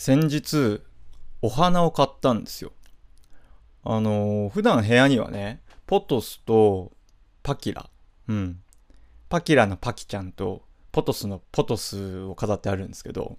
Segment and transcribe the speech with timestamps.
[0.00, 0.80] 先日
[1.42, 2.70] お花を買ったんですよ。
[3.82, 6.92] あのー普段部屋にはねポトスと
[7.42, 7.90] パキラ。
[8.28, 8.60] うん。
[9.28, 13.38] パキラのパキちゃんとポトスのポトスを飾ってあるんですけど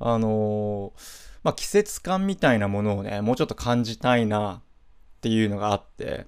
[0.00, 1.00] あのー
[1.44, 6.26] まあ季節感みたいなものをねもうちょっと感じたいなっていうのがあって。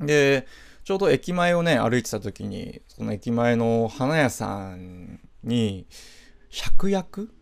[0.00, 0.46] で
[0.84, 5.86] ちょうど駅前をね歩いてた時にその駅前の花屋さんに
[6.50, 7.32] 芍薬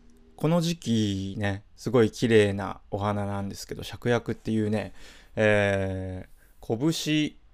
[0.40, 4.94] この時期ねすごい綺麗なお花なんですけど芍薬っていうね
[5.36, 6.94] えー、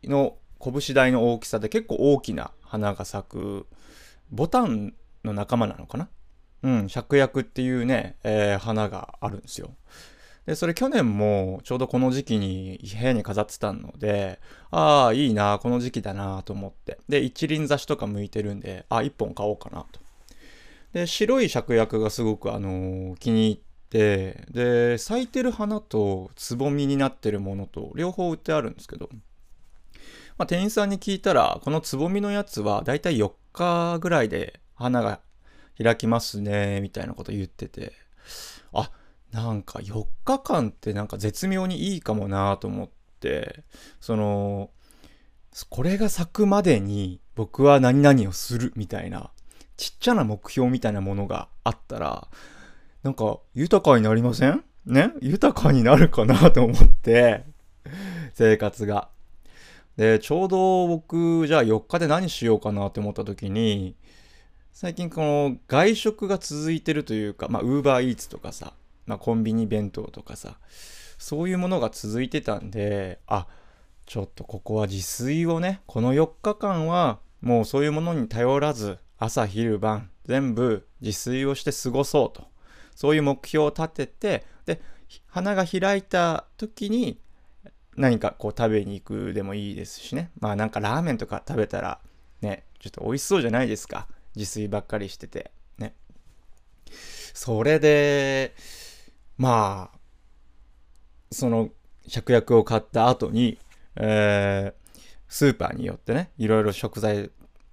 [0.00, 3.66] 拳の拳大の大きさで結構大きな花が咲く
[4.30, 4.94] ボタン
[5.24, 6.08] の仲間なのかな？
[6.62, 9.70] うん芍薬っていうね、えー花があるんですよ。
[10.46, 14.38] でそれ去年もちょうどこの時期に部屋に飾ってたので
[14.70, 16.98] ああいいなこの時期だなと思って。
[17.08, 20.00] で一輪挿しとか向いてるんであ一本買おうかなと。
[20.96, 23.58] で白い芍薬がすごくあのー気に入っ
[23.90, 29.10] てで咲いてる花とつぼみになってるものと両方売ってあるんですけど、
[30.38, 35.20] まあ、店員さんに聞いたらこのつぼみのやつはだいたい4日ぐらいで花が
[35.76, 37.92] 開きますねみたいなこと言ってて
[38.72, 38.90] あ
[39.32, 42.88] なんか4日間ってなんか絶妙にいいかもなと思っ
[43.20, 43.64] て
[44.00, 44.70] その
[45.68, 49.30] これが咲くまでに僕は何々をするみたいな
[49.76, 52.28] ちっちゃな目標みたいなものがあったら
[53.02, 54.64] なんか豊かになりません？
[54.86, 55.12] ね？
[55.20, 57.44] 豊かになるかなと思って
[58.34, 59.08] 生活が。
[59.96, 63.96] でちょうど僕じゃあ4日で何しようかなって思った時に
[64.72, 68.74] 最近この外食が続いてるというかまあウーバーイーツとかさ、
[69.06, 70.58] まあ、コンビニ弁当とかさ
[71.16, 73.46] そういうものが続いてたんであ
[74.04, 82.48] ちょっとここは自炊をねこの4日間はもうそういうものに頼らず朝昼晩全部自炊をして過ごそうと。
[82.94, 84.80] そういう目標を立ててで
[85.26, 87.20] 花が開いた時に
[87.96, 90.30] 何かこう食べに行くでもいいですしね。
[90.40, 92.00] まあなんかラーメンとか食べたら
[92.40, 94.08] ねちょっと美味しそうじゃないですか。
[94.34, 95.50] 自炊ばっかりしてて。
[95.78, 95.94] ね。
[97.34, 98.54] それで
[99.38, 99.98] まあ
[101.30, 101.70] その
[102.08, 103.58] 芍薬を買った後に、
[103.96, 104.86] えー
[105.28, 107.30] スーパーによってねいろいろ食材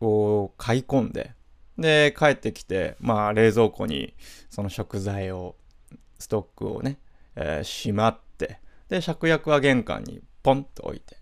[0.07, 1.33] を買い込んで
[1.77, 4.13] で帰ってきてまあ冷蔵庫に
[4.49, 5.55] その食材を
[6.19, 6.99] ストックをね、
[7.35, 8.59] えーしまって
[8.89, 11.17] で芍薬は玄関にポンと置いて。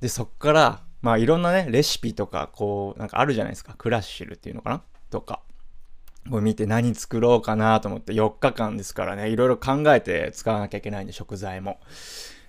[0.00, 3.74] でそっからまあいろんなねレシピとかこうなんかあるじゃないですか。
[3.76, 4.82] クラッシュルっていうのかな？
[5.10, 5.42] とか。
[6.28, 9.30] これ見て何作ろうかなと思って4日間ですからね。
[9.30, 11.80] いろいろ考えて使わなきゃいけないんで食材も。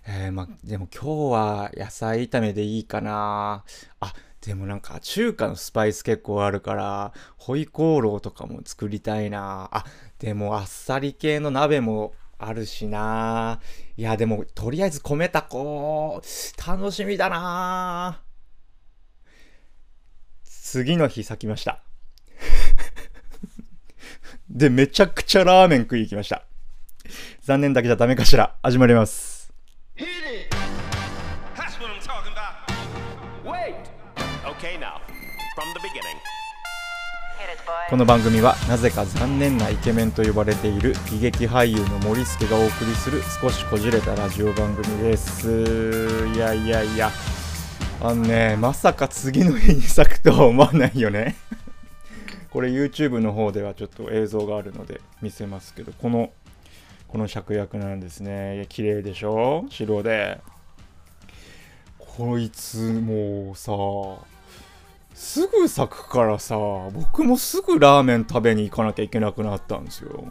[0.07, 3.63] えーまあでも今日は野菜炒めでいいかな。
[3.99, 9.69] あでもなんか中華のスパイス結構あるからホイコーローとかも作りたいな。
[9.71, 9.85] あ
[10.17, 13.59] でもあっさり系の鍋もあるしな。
[13.97, 16.21] いやでもとりあえず米たこ
[16.67, 18.21] 楽しみだな。
[20.43, 21.83] 次の日咲きました。
[24.49, 26.43] でめちゃくちゃラーメン食い行きました。
[27.41, 28.55] 残念だけじゃダメかしら。
[28.63, 29.40] 始まります。
[37.89, 46.27] この番組はなぜか残念なイケメンと呼ばれている喜劇俳優の森助がお送りする少しこじれたラジオ番組です。
[46.35, 47.09] いやいやいや。
[48.03, 51.35] あのねまさか次の日に咲くとは思わないよね。
[52.51, 56.31] これ YouTube の方ではちょっと映像があるので見せますけどこの
[57.07, 58.57] この芍薬なんですね。
[58.57, 59.65] いや綺麗でしょ？
[59.71, 60.39] 白で。
[61.97, 63.71] こいつもうさ
[65.21, 66.57] すぐ咲くからさ
[66.93, 70.25] 僕もすぐラーメン食べに行かなきゃいけなくなったんですよ。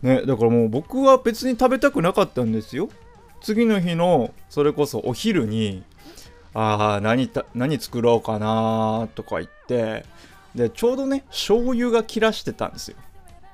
[0.00, 2.88] ねだからもう僕は別に食べたくなかったんですよ。
[3.42, 5.84] 次の日のそれこそお昼に
[6.54, 7.28] ああ何
[7.78, 10.06] 作ろうかなとか言って
[10.54, 12.96] でちょうどね醤油が切らしてたんですよ。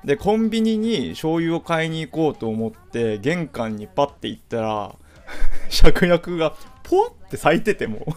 [0.05, 4.95] でコンビニに醤油を買いに行こうと思って玄関にパッて行ったら
[5.69, 8.07] 芍薬がポッて咲いてても。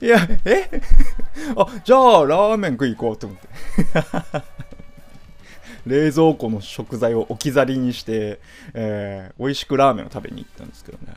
[0.00, 0.68] いやえ？
[1.56, 3.48] あじゃあラーメン食い行こうと思って。
[5.84, 8.38] 冷蔵庫の食材を置き去りにして、
[8.72, 11.12] えー美味しくラーメンを食べに行ったんですけどね。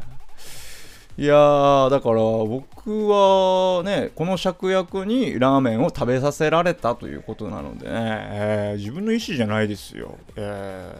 [1.17, 10.97] いやーだから僕はねこの芍薬にラーメンを食べさせられたということなのでね、えー自分の意思じゃないですよ、えー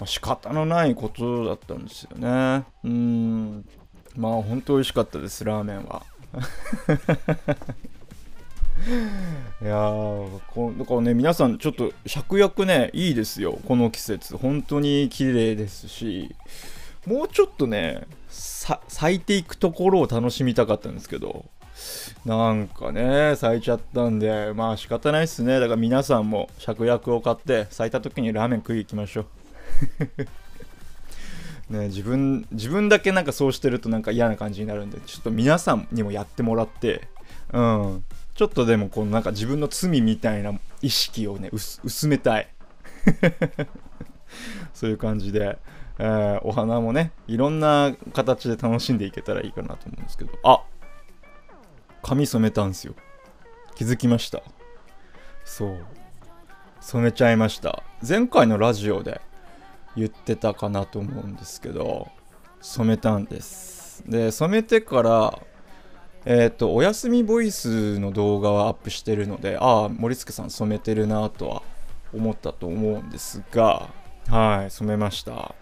[0.00, 2.64] まあ、仕方のないことだったんですよね。
[2.82, 3.64] うん。
[4.16, 6.02] まあ本当美味しかったですラーメンは。
[9.62, 13.58] いやーこだからね皆さんちょっと芍薬ねいいですよ。
[13.66, 14.36] この季節。
[14.36, 16.34] 本当に綺麗ですし。
[17.06, 21.44] もうちょっとね咲いていくところを楽しみたかったんですけど。
[22.24, 25.60] なんかね咲いちゃったんでまあ仕方ないっすね。
[25.60, 29.26] だから皆さんも芍薬を買って咲いた時にラーメン食い行きましょう。
[31.70, 37.08] ね自分自分だけなんかそうしてるとなんか嫌な感じになるんでちょっと皆さんにもやってもらって
[37.52, 38.04] うん。
[38.34, 40.52] ちょっとでもこのなんか自分の罪みたいな
[40.82, 42.48] 意識をね薄めたい。
[44.74, 45.58] そういう感じで、
[45.98, 50.32] えーお花もねいろんな形で楽しんでいけたらいいかなと思うんですけど。
[50.42, 50.64] あ
[52.02, 52.94] 髪染めたんですよ。
[53.76, 54.42] 気づきました。
[55.44, 55.86] そう。
[56.80, 57.84] 染めちゃいました。
[58.06, 59.20] 前回のラジオで
[59.96, 62.08] 言ってたかなと思うんですけど
[62.60, 64.02] 染めたんです。
[64.08, 65.38] で染めてから
[66.26, 71.62] えっ、とおやすみボイスの動画はアップしてるのでああ森助さん染めてるなとは
[72.14, 73.90] 思ったと思うんですが
[74.28, 75.54] はい染めました。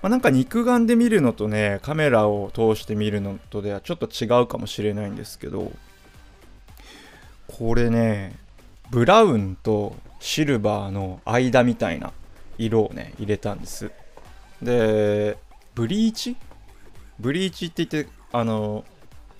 [0.00, 5.72] まあ、なんか肉眼で見るのとねカメラを通して見るのとではちょっと違うかもしれないんですけど
[7.48, 8.36] これね
[8.90, 12.12] ブラウンとシルバーの間みたいな
[12.58, 13.90] 色をね入れたんです。
[14.60, 15.38] で
[15.74, 16.36] ブリーチ？
[17.20, 18.84] ブリーチって言ってあの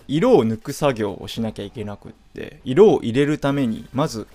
[0.07, 4.27] 色を抜く作業をしなきゃいけなくって色を入れるためにまず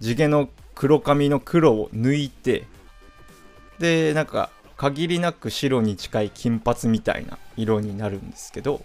[0.00, 2.66] 地毛の黒髪の黒を抜いて
[3.78, 8.84] でなんか限りなく白に近い金髪みたいな色になるんですけど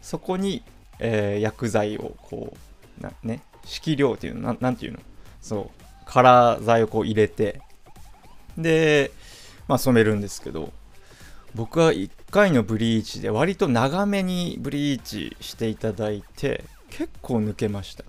[0.00, 0.62] そこに、
[0.98, 2.54] えー薬剤をこ
[3.00, 4.98] うね色料っていうのなんなんていうの？
[5.40, 7.60] そうカラー剤をこう入れて
[8.58, 9.12] で
[9.68, 10.72] まあ染めるんですけど
[11.54, 18.08] 僕は1回のブリーチで割と長めにブリーチしていただいて結構抜けましたね。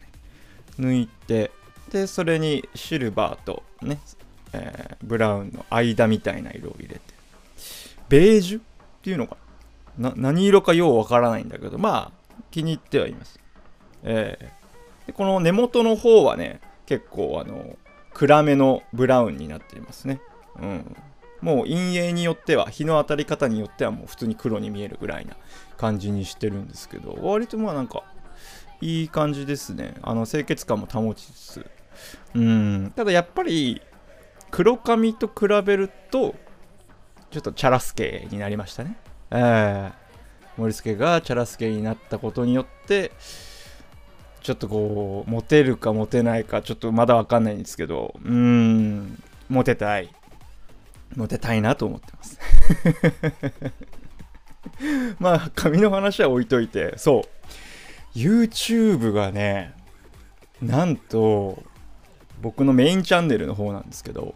[0.80, 1.51] 抜いて
[1.92, 4.00] でそれにシルバーとね、
[4.54, 7.01] えーブラウンの間みたいな色を入れて。
[8.10, 8.63] ベージュっ
[9.01, 9.38] ていうのか
[9.98, 13.40] な何色かようわからないんだけどまあ気に入ってはいます。
[14.04, 17.78] えーでこの根元の方はね結構あの
[18.13, 20.22] 暗めのブラウンになっていますね。
[20.62, 20.96] うん。
[21.42, 25.36] もう陰影によっては日の当たり方によってはもう普通に黒に見えるぐらいな
[25.78, 28.04] 感じにしてるんですけど割とまあなんか
[28.80, 29.96] いい感じですね。
[30.02, 31.66] あの清潔感も保ちつつ。
[32.36, 32.94] うん。
[32.96, 33.82] ただやっぱり
[34.52, 36.36] 黒髪と比べると
[37.32, 38.98] ちょっとチャラスケになりましたね。
[39.32, 40.04] ええ。
[40.58, 43.12] 森助がチャラスケになったことによって
[44.42, 49.22] ちょっとこうモテるかモテないかちょっとまだわかんないんですけどうん。
[49.50, 50.14] モテたい。
[51.15, 52.39] モテたいなと思ってます。
[55.19, 57.25] まあ髪の話は置いといてそ
[58.15, 58.18] う。
[58.18, 59.74] YouTube がね
[60.62, 61.63] なんと
[62.42, 64.36] 僕のメインチャンネルの方なんですけど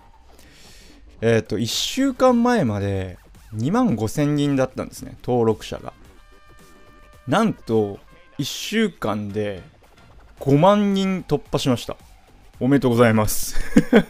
[1.22, 3.18] えっ、と1週間前まで
[3.56, 5.94] 2万5000人だったんですね登録者が。
[7.28, 8.00] なんと
[8.40, 9.62] 1週間で
[10.40, 11.98] 5万人突破しました。
[12.60, 13.56] おめでとうございます。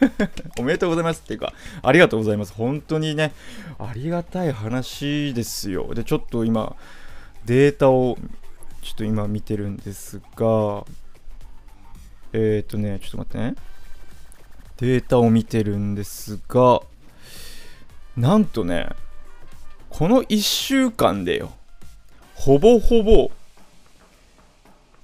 [0.57, 2.53] おめでとうございますっていうかありがとうございます。
[2.53, 3.33] 本当にね
[3.77, 5.93] ありがたい話ですよ。
[5.93, 6.75] でちょっと今
[7.45, 8.17] データを
[8.81, 10.85] ちょっと今見てるんですが
[12.31, 13.55] えっ、ー、とねちょっと待ってね。
[14.77, 16.81] データを見てるんですが
[18.15, 18.89] なんとね
[19.89, 21.51] この1週間でよ
[22.35, 23.31] ほぼほぼ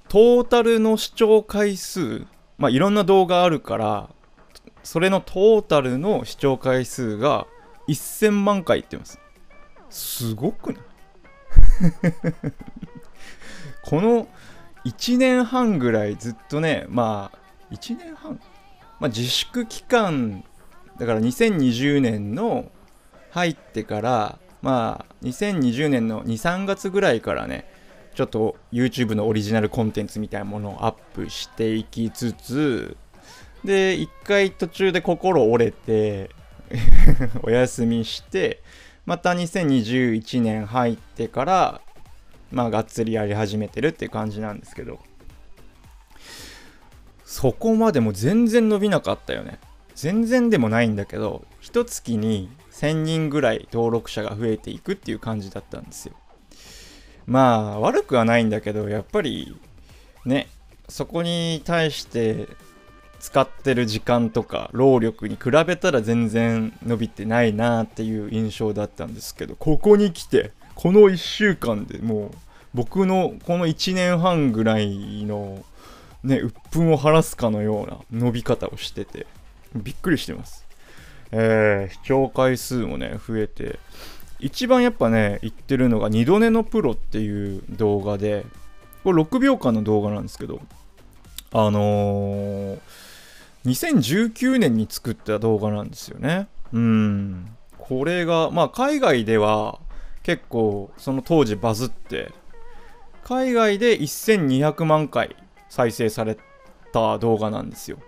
[0.08, 2.24] トータルの視聴回数
[2.58, 4.08] まあいろんな動画あるから
[4.82, 7.46] それのトータルの視聴回数が
[7.88, 9.18] 1000万回いってます。
[9.90, 10.82] すごくない？
[13.82, 14.28] この
[14.84, 17.38] 1年半ぐらいずっとねまあ
[17.74, 18.40] 1年半、
[19.00, 20.44] まあ、自粛期間
[20.98, 22.70] だから2020年の
[23.30, 27.66] 入ってからまあ2020年の23月ぐらいからね
[28.14, 32.96] ちょっと YouTube のオリジナルコンテンツみたいなものをアップしていきつつ
[33.64, 36.30] で一回途中で心折れて
[37.42, 38.62] お休みして
[39.06, 41.80] また2021年入ってから
[42.50, 44.98] まあがっつりやり始めてるっていう感じなんですけど。
[47.34, 49.58] そこまでも全然伸びなかったよね。
[49.96, 56.14] 全然でもないんだけど一月に1000人ぐらい登録者が増えていくっていう感じだったんですよ。
[57.26, 59.56] まあ悪くはないんだけどやっぱり
[60.24, 60.48] ね
[60.88, 62.48] そこに対して
[63.20, 72.30] 使ってる時間とか労力に比べたら全然伸びてないなっていう印象だったんですけどここに来てこの1週間でもう
[72.74, 75.64] 僕のこの1年半ぐらいの
[76.22, 79.26] ね鬱憤を晴らすかのような伸び方をしてて
[79.74, 80.64] びっくりしてます。
[81.32, 83.78] えー、視聴回数もね増えて
[84.40, 88.44] 一番やっぱね言ってるのが二度寝のプロっていう動画で
[89.02, 90.60] これ6秒間の動画なんですけど
[91.52, 92.78] あのー、
[93.64, 96.48] 2019年に作った動画なんですよね。
[96.72, 97.56] うん。
[97.78, 99.78] これがまあ海外では
[100.24, 102.32] 結構その当時バズって
[103.22, 105.36] 海外で1200万回
[105.68, 106.36] 再生され
[106.92, 107.98] た動画なんですよ。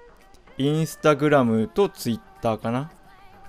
[0.59, 2.91] インスタグラムとツイッターかな。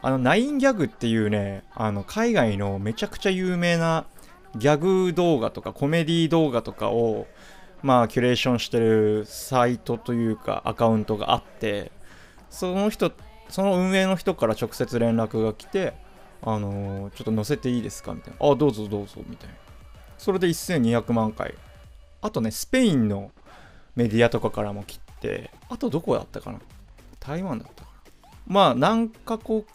[0.02, 4.06] あの、ナインギャグっていうね、あの、海外のめちゃくちゃ有名な
[4.56, 7.28] ギャグ動画とかコメディ動画とかを、
[7.84, 11.92] まあ、キュレーションしてるサイトというかアカウントがあって、
[12.50, 13.12] その人、
[13.50, 15.94] その運営の人から直接連絡が来て、
[16.42, 18.14] あのー、ちょっと載せていいですか？
[18.14, 18.46] みたいな。
[18.48, 19.56] あ、どうぞどうぞ、みたいな。
[20.18, 21.56] それで1200万回。
[22.22, 23.32] あとね、スペインの
[23.96, 26.60] メディアとかからも来て、あとどこだったかな？
[27.20, 27.86] 台湾だった
[28.48, 29.66] まあ何カ国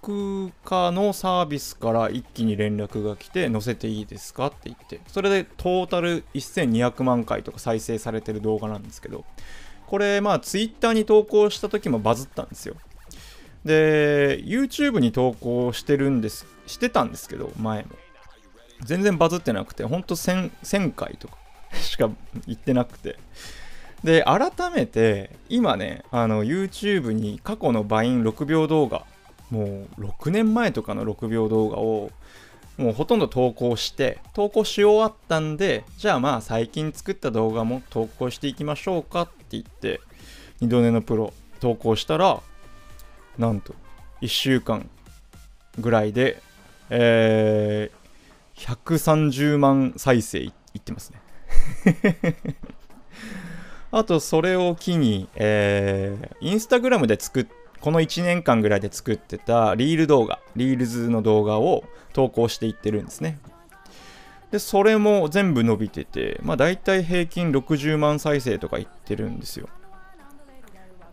[0.65, 9.25] かのサービスから一気に連絡が来て載せていいですかって言ってそれでトータル1200万回とか再生されてる動画なんですけど
[9.87, 12.77] これまあ Twitter に投稿した時もバズったんですよ。
[13.65, 17.91] で YouTube に投稿してるんですしてたんですけど前も。
[18.81, 21.37] 全然バズってなくてほんと 1000, 1000回とか
[21.75, 22.11] しか
[22.47, 23.19] 言ってなくて。
[24.05, 29.05] で、改めて、今ね、あの、YouTube に過去のバイン6秒動画、
[29.51, 32.11] もう6年前とかの6秒動画を、
[32.79, 40.01] もうほとんど投稿して、投稿し終わったんで、じゃあまあ最近作った動画も投稿していきましょうかって言って、
[40.61, 42.41] 二度寝のプロ投稿したら、
[43.39, 43.75] なんと、
[44.21, 44.89] 1週間
[45.79, 46.43] ぐらいで、
[46.91, 51.21] えー、130万再生いってますね。
[53.93, 57.47] あと、それを機に、えー、インスタグラムで作っ
[57.83, 61.83] この1年間ぐらいで作ってたリール動画、リールズの動画を
[62.13, 63.41] 投稿していってるんですね。
[64.53, 69.69] で、それも全部伸びてて、まあ大体平均60万再生とかいってるんですよ。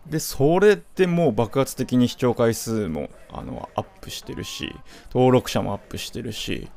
[0.06, 4.72] で、それでもう爆発的に視聴回数もあのアップしてるし、
[5.12, 6.68] 登録者もアップしてるし、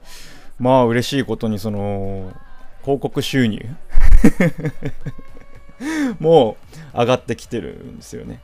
[0.58, 2.34] まあ嬉しいことにその、
[2.82, 3.64] 広告収入
[6.20, 6.58] も
[6.94, 8.42] う上がってきてるんですよね。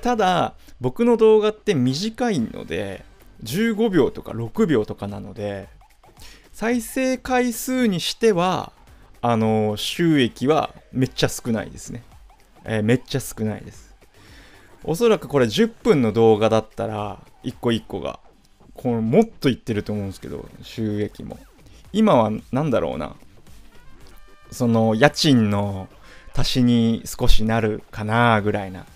[0.00, 3.04] ただ、僕の動画って短いので、
[3.42, 5.68] 15秒とか6秒とかなので、
[6.52, 8.72] 再生回数にしては、
[9.20, 12.02] あの、収益はめっちゃ少ないですね。
[12.64, 13.94] えー、めっちゃ少ないです。
[14.84, 18.20] おそらくこれ10分の動画だったら、1個1個が、
[18.74, 21.38] このもっといってると思うんですけど、収益も。
[21.92, 23.16] 今は何だろうな。
[24.50, 25.88] その家賃の
[26.34, 28.86] 足しに少しなるかなぐらいな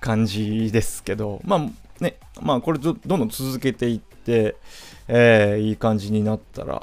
[0.00, 4.56] 感じですけど、まあね、まあこれどんどん続けていって、
[5.08, 6.82] えー、いい感じになったら、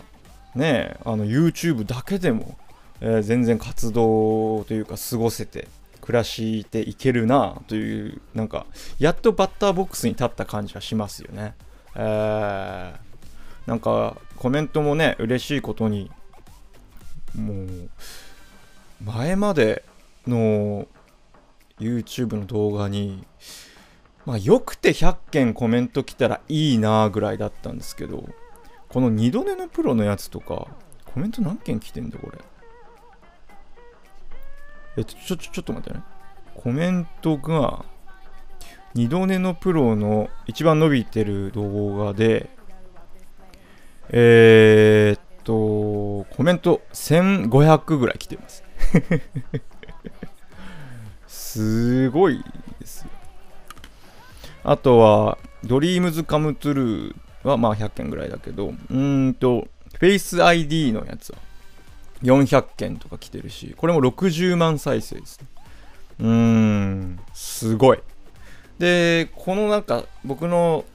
[0.55, 2.57] ね、あの YouTube だけでも、
[3.01, 5.67] えー、全然活動というか過ごせて、
[6.03, 8.65] 暮らしていけるなという、なんか、
[8.99, 11.55] やっとバッターボックスに立った感じはしますよね。
[11.95, 12.95] えー、
[13.69, 16.11] なんか、コメントもね、嬉しいことに、
[17.35, 17.89] もう、
[19.01, 19.85] 前まで
[20.27, 20.87] の
[21.79, 23.25] YouTube の動画に、
[24.25, 28.27] まあ、よくて100件コメント来たらいいなぐらいだったんですけど、
[28.89, 30.67] この二度寝のプロのやつとか、
[31.05, 32.37] コメント何件来てんだ、これ。
[34.97, 36.03] え、ちょ、ちょ、ちょっと待ってね。
[36.55, 37.85] コメントが、
[38.93, 42.49] 二度寝のプロの一番伸びてる動画で、
[44.09, 48.63] えー、っと、コメント1500ぐらい来てます。
[51.53, 52.43] すごい
[52.79, 53.09] ですよ。
[54.63, 59.67] あとは、ドリームズカムトゥルーはまあ100件ぐらいだけど、うーんと、
[59.99, 61.37] Face ID のやつは
[62.23, 65.47] 400件とか来てるし、これも60万再生ですね。
[66.21, 67.99] うーん、すごい。
[68.79, 70.85] で、このなんか僕の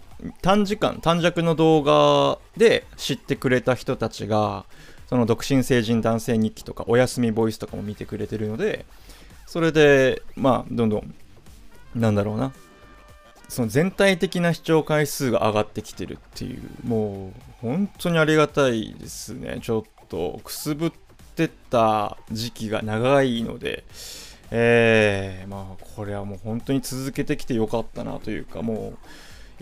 [0.42, 4.64] 短時間、短尺の動画で知ってくれた人たちが、
[5.08, 8.84] その独身成人男性日記とかおやすみボイスとかも見てくれてるので、
[9.48, 11.14] それで、まあ、どんどん、
[11.94, 12.52] なんだろうな、
[13.48, 19.60] その全体的な視聴回数が上がってきてるっていう、もう、本当にありがたいですね。
[19.62, 20.92] ちょっと、くすぶっ
[21.34, 23.84] てた時期が長いので、
[24.50, 28.92] えー、まあ、これはもう本当に続けてきてよかったなというか、も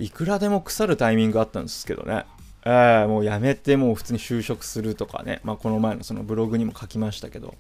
[0.01, 2.25] う、いくらでも腐るタイミングあったんですけどね。
[2.65, 7.55] えー、もうやめてもう普通に就職するとかね、まあ、この前のそのブログにも書きましたけど、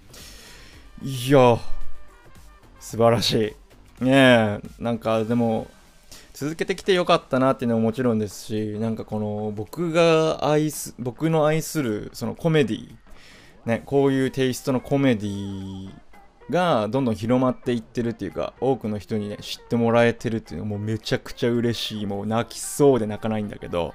[1.01, 1.61] いや
[2.81, 3.57] 素晴らし
[4.01, 4.05] い。
[4.05, 5.67] ねえ、なんかでも、
[6.35, 12.95] 続けてきてよかったなっていうのももちろんですし、なんかこの僕が愛す、僕の愛するそのコメディ、
[13.65, 15.91] ね、こういうテイストのコメディ
[16.51, 22.07] がどんどん広まっていってるっていうか、多くの人にね、知ってもらえてるっていうのもうめちゃくちゃ嬉しい。
[22.07, 23.95] もう泣きそうで泣かないんだけど、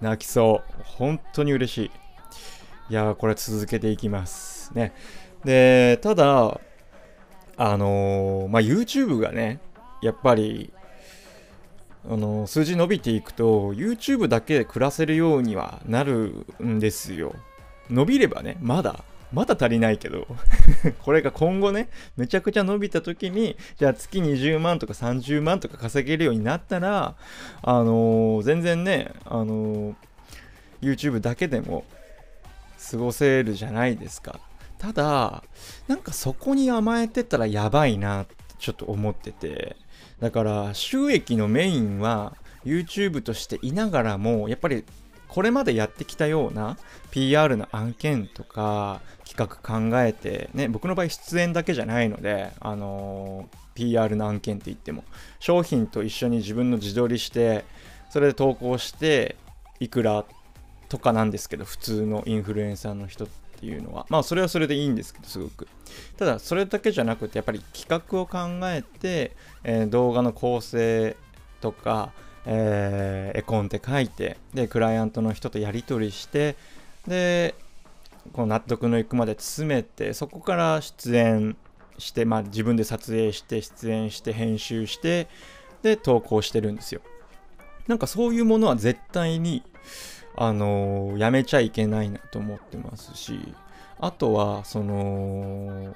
[0.00, 0.82] 泣きそう。
[0.82, 1.90] 本当に嬉しい。
[2.90, 4.72] いやー、これ続けていきます。
[4.74, 4.92] ね。
[5.44, 6.60] で、ただ、
[7.56, 9.60] あのーまあ、YouTube がね、
[10.02, 10.72] やっぱり、
[12.08, 17.34] あのー数字伸びていくと、YouTube だけで暮らせるようにはなるんですよ。
[17.90, 20.26] 伸びればね、まだ、まだ足りないけど、
[21.02, 27.16] これが今後ね、めちゃくちゃ伸びた時に、じゃあ月20万とか30万とか稼げるようになったら、
[27.62, 29.94] あのー全然ね、あのー
[30.82, 31.84] YouTube だけでも
[32.90, 34.38] 過ごせるじゃないですか。
[34.78, 35.42] ただ、
[35.88, 39.76] なんかそこに甘えてたらやばいなってちょっと思ってて。
[40.20, 44.84] だから収益のメインは YouTube としていながらも、やっぱり
[45.28, 46.78] これまでやってきたような
[47.10, 55.04] PR の案件とか企画考えて、ね、僕の場合出演だけじゃないので、あのー PR の案件って言っても、
[55.38, 57.66] 商品と一緒に自分の自撮りして、
[58.08, 59.36] それで投稿して、
[59.80, 60.24] いくら
[60.88, 65.68] とかなんですけど普通のインフルエンサーの人ってていうのはまあそれはそれでいいんですけどすごく。
[66.16, 71.16] ただそれだけじゃなくてやっぱり企画を考えて、えー動画の構成
[71.60, 72.12] とか、
[72.44, 76.56] えー絵コンテ書いてでクライアントの人とやり取りして
[77.06, 77.54] で
[78.32, 81.56] この納得のいくまで詰めてそこから出演
[81.98, 85.28] して、まあ、自分で撮影して出演して編集して
[85.82, 87.00] で投稿してるんですよ。
[87.86, 89.62] なんかそういうものは絶対に
[90.36, 93.54] あのーやめちゃいけないなと思ってますし
[93.98, 95.94] あとはその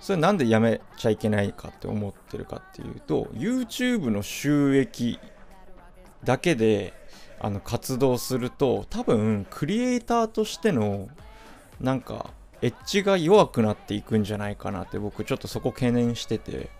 [0.00, 5.18] それなんでやめちゃいけないかって思ってるかっていうと YouTube の収益
[6.24, 6.92] だけで
[7.40, 11.08] あの活動すると多分クリエイターとしての
[11.80, 12.30] なんか
[12.62, 16.70] エッジが弱くなっていくんじゃないかなって僕ちょっとそこ懸念してて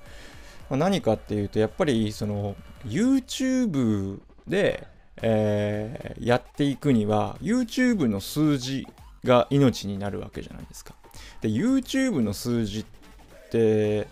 [0.71, 4.87] ま何かっていうとやっぱりその YouTube で、
[5.23, 8.87] えーやっていくには YouTube の数字
[9.25, 10.95] が命になるわけじゃないですか。
[11.41, 12.85] で YouTube の数字っ
[13.51, 14.07] て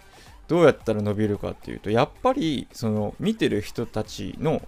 [0.48, 4.62] どうやったら伸びるかっていうとやっぱりその見てる人たちの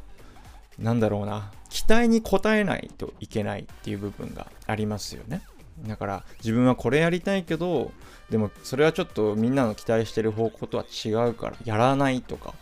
[0.79, 5.43] なんだろうな期待に応えないといけないっていう部分がありますよね。
[5.87, 7.91] だから自分はこれやりたいけど
[8.31, 12.55] でもそれはちょっとみんなの期待してる方向とは違うからやらないとか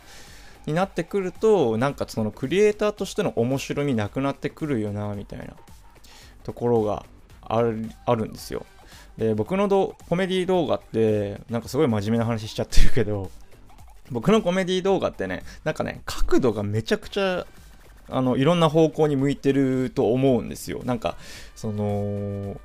[0.65, 5.55] になってくるとなんかそのクリエイターとしての面白みなくなってくるよなみたいな
[6.43, 7.05] ところが
[7.41, 8.65] あるあるんですよ。
[9.17, 13.29] で僕のどコメディ動画ってなんかすごい真面目な話しちゃってるけど
[14.09, 17.45] 僕のコメディ動画ってねなんかね角度がめちゃくちゃ
[18.09, 20.81] あのいろんな方向に向いてると思うんですよ。
[20.83, 21.17] なんか
[21.55, 22.59] その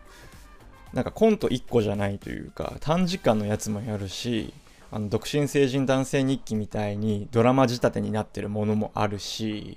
[0.93, 4.55] なんかコント1個じゃないというか短時間のやつもやるし
[4.97, 9.77] あの独身成人男性日記みたいにドラマ仕立てになってるものもあるし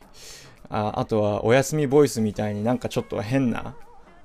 [0.69, 3.75] ああとはおやすみボイスみたいになんかちょっと変な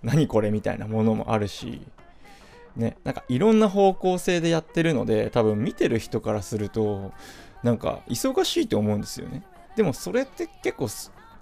[0.04, 1.82] 何これみたいなものもあるし
[2.76, 7.10] ねなんかいろんな方向性でやってるので多分見てる人からすると
[7.64, 9.42] なんか忙しいと思うんですよね。
[9.74, 10.88] でもそれって結構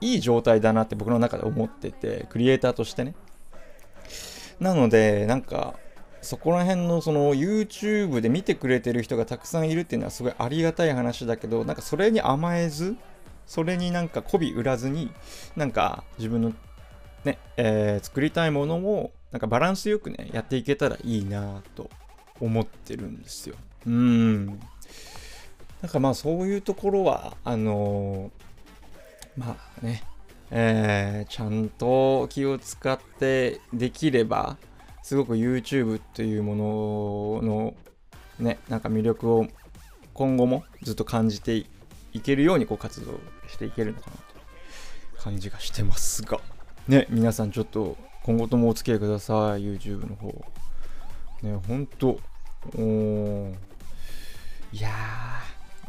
[0.00, 3.14] いい状態だなって僕の中で思っててクリエイターとしてね。
[4.60, 5.74] なのでなんか
[6.22, 12.96] そこら辺のその YouTube で見てくれてる人がたくさんいるっていうのはすごいありがたい話だけどなんかそれに甘えず
[13.46, 15.10] それになんか媚び売らずに
[15.56, 16.52] なんか自分の
[17.24, 21.90] ね、えー作りたいものをなんかバランスよくねやっていけたらいいなと
[22.40, 23.56] 思ってるんですよ。
[23.86, 24.46] うん。
[24.46, 30.02] なんかまあそういうところはあのーまあね
[30.50, 34.56] えーちゃんと気を使ってできれば
[35.02, 37.74] すごく YouTube っていうものの
[38.38, 39.46] ねなんか魅力を
[40.14, 41.66] 今後もずっと感じて
[42.12, 46.40] いけるようにこう活動していけるのかなと感じがしてますが。
[46.88, 50.28] ね皆さんちょっと今後ともお付き合いください YouTube の方。
[51.42, 52.18] ねほんと
[52.76, 53.54] おー。
[54.72, 54.92] いやー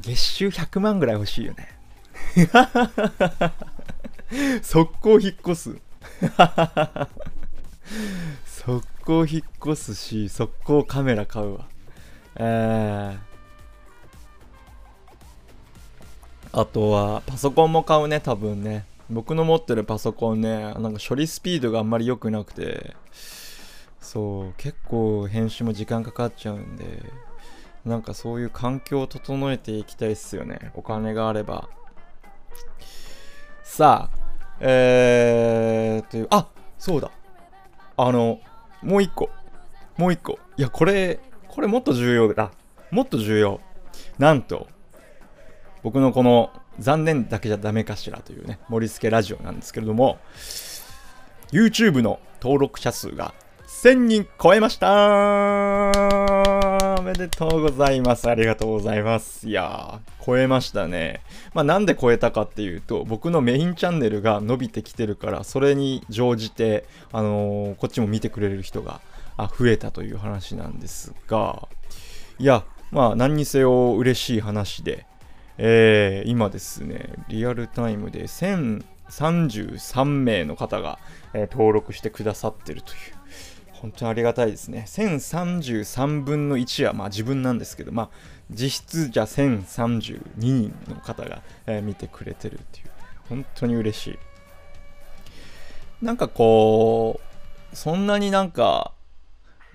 [0.02, 1.70] 月収100万ぐらい欲しいよね。
[4.62, 5.78] 速攻引っ越す。
[8.46, 11.68] 速 攻引っ越すし速攻カメラ買うわ
[12.36, 22.96] えー、あとはパソコンも買うね多分ね僕の持ってるパソコンねなんか処理スピードがあんまり良くなくて
[24.02, 27.04] そう結構編集も時間かかっちゃうんで
[27.86, 30.72] なんかそういう環境を整えていきたいっすよね。
[30.74, 31.68] お金があれば。
[33.62, 34.18] さあ、
[34.62, 37.12] えー、という、あそうだ。
[37.98, 38.40] あの、
[38.84, 39.30] もう一個。
[39.98, 40.40] もう一個。
[40.58, 42.52] いや、これ、これもっと重要だ。
[42.92, 43.60] もっと重要。
[44.18, 44.68] なんと、
[45.84, 50.20] 僕のこの残念だけじゃダメかしらというね、盛り付けラジオなんですけれども、
[51.52, 53.34] YouTube の登録者数が
[53.68, 56.73] 1000人超えました
[57.04, 58.30] めでとうございます。
[58.30, 59.48] ありがとうございます。
[59.48, 61.22] いやー、超えましたね。
[61.54, 69.02] まあなんで超えたかっていうと、僕のメインチャンネルが伸びてきてるから、それに乗じて、あのーこっちも見てくれる人が
[69.38, 71.68] 増えたという話なんですが、
[72.40, 75.06] いや、まあ何にせよ嬉しい話で、
[75.58, 81.00] えー今ですね、リアルタイムで1033名の方が、
[81.34, 82.98] えー登録してくださってるという、
[83.84, 84.86] 本当にありがたいですね。
[84.88, 88.10] 1033分の1はまあ自分なんですけど、まあ
[88.50, 92.86] 実質じゃあ1032人の方が、えー見てくれてるっていう、
[93.28, 94.20] 本当に嬉しい。
[96.02, 97.20] なんかこ
[97.74, 98.94] う、そんなになんか、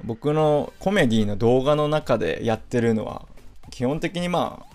[0.02, 3.26] 僕のコメディの動画の中でやってるのは、
[3.70, 4.68] 基本的にまあ、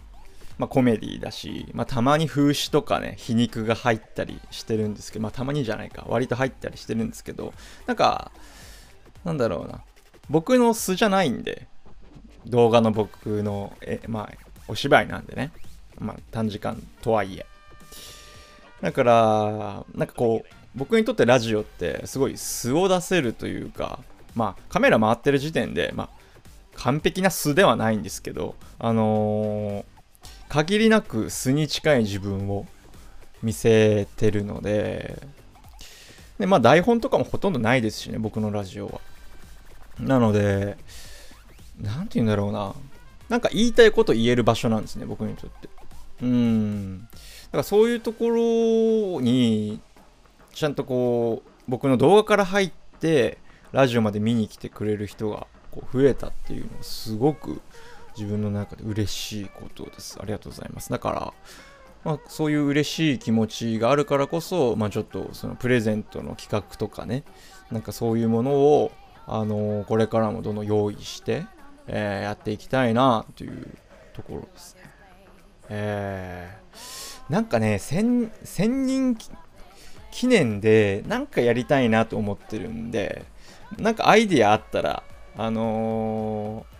[0.59, 7.53] まあ、コメディだし、まあ、たまに風刺とかね皮肉が入ったりしてるんですけど、まあ、たまにじゃないか割と入ったりしてるんですけど
[7.87, 8.31] なんか
[9.23, 9.81] なんだろうな。
[10.29, 11.67] 僕の素じゃないんで。
[12.45, 14.29] 動画の僕のえまあ
[14.67, 15.53] お芝居なんでね、
[15.97, 17.45] まあ、短時間とはいえ。
[18.81, 23.99] だからなんかこう僕にとってラジオってすごい素を出せるというか
[24.35, 26.09] まあカメラ回ってる時点でまあ
[26.75, 29.93] 完璧な素ではないんですけどあのー
[30.49, 32.67] 限りなく素に近い自分を
[33.41, 35.19] 見せてるので
[36.37, 39.01] でまあ台本とかもほとんどないですしね僕のラジオは。
[39.99, 40.77] なので
[41.81, 42.73] なんて言うんだろうな
[43.29, 45.69] なんか言いたいこと言える場所なんですね僕にとって
[46.21, 47.07] うんだ
[47.51, 49.79] からそういうところに
[50.53, 53.37] ちゃんとこう僕の動画から入って
[53.71, 57.61] ラジオまで見に来てくれる人がこう増えたっていうのはすごく
[58.15, 60.17] 自分の中で嬉しいことです。
[60.21, 60.89] ありがとうございます。
[60.89, 61.33] だから、
[62.03, 67.23] まあ、そういう嬉しい気持ちがあるからこそ、まあ、ちょっとそのプレゼントの企画とかね、
[67.71, 68.91] なんかそういうものを、
[69.27, 71.45] あのこれからもどんどん用意して、
[71.87, 73.67] えーやっていきたいなという
[74.13, 74.81] ところですね。
[75.69, 79.17] えーなんかね、1000人
[80.11, 83.25] 記念でなんかやりたいなと思ってるんで、
[83.77, 85.03] なんかアイディアあったら、
[85.37, 86.73] あのー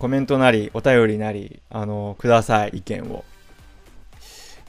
[0.00, 3.22] コメントなり、お便りなり、あのください、意見を。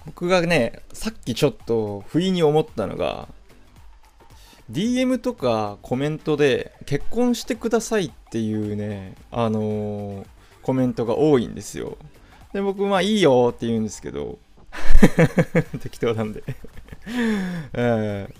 [0.06, 3.30] 僕がね、さっきちょっと不意に思ったのが、
[4.72, 10.28] DM とかコメントで結婚してくださいっていうね、あのー
[10.62, 11.98] コメントが多いんですよ。
[12.54, 14.38] で、僕、まあいいよって言うんですけど、
[15.82, 16.44] 適当なんで、
[17.74, 18.36] えー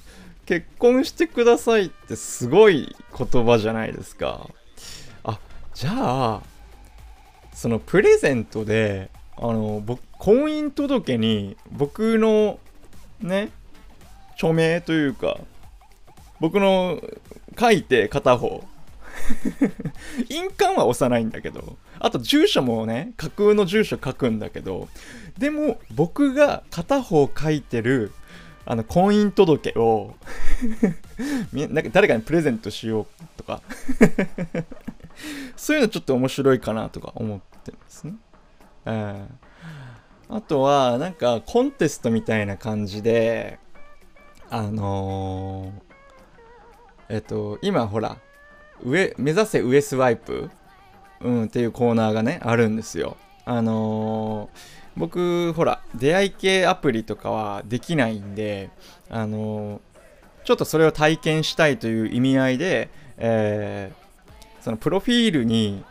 [0.46, 4.50] 結婚してくださいってすごい言葉じゃないですか。
[5.24, 5.40] あ、
[5.74, 6.42] じゃあ、
[7.54, 12.60] そのプレゼントであの僕婚姻届に僕の
[13.22, 13.50] ね
[14.36, 15.38] 署名というか
[16.42, 17.00] 僕の
[17.58, 18.64] 書いて片方。
[20.30, 24.88] 印鑑は押さないんだけどあと住所もね架空の住所書くんだけど
[25.38, 28.14] でも僕が片方書いてる
[28.66, 30.16] あの婚姻届を
[31.52, 33.62] みなんか誰かにプレゼントしようとか。
[35.56, 38.16] そういうのちょっと面白いかなとか思ってますね。
[38.86, 39.52] えー
[40.34, 43.60] あとは、なんかコンテストみたいな感じで、
[44.50, 45.91] あのー
[47.12, 48.18] えっと、今ほら、
[48.86, 50.50] 上、目指せ上スワイプ、
[51.20, 53.18] うん、っていうコーナーがね、あるんですよ。
[53.46, 58.70] あのー僕、ほら、出会い系アプリとかはできないんで、
[59.10, 59.80] あのー
[60.44, 64.02] ちょっとそれを体験したいという意味合いで、えー
[64.62, 65.84] そのプロフィールに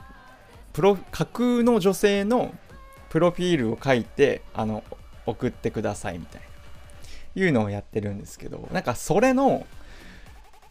[0.72, 2.54] プロ架空の女性の
[3.10, 4.84] プロフィールを書いてあの
[5.26, 6.40] 送ってくださいみたい
[7.34, 9.66] ないうのをやってるんですけどなんかそれの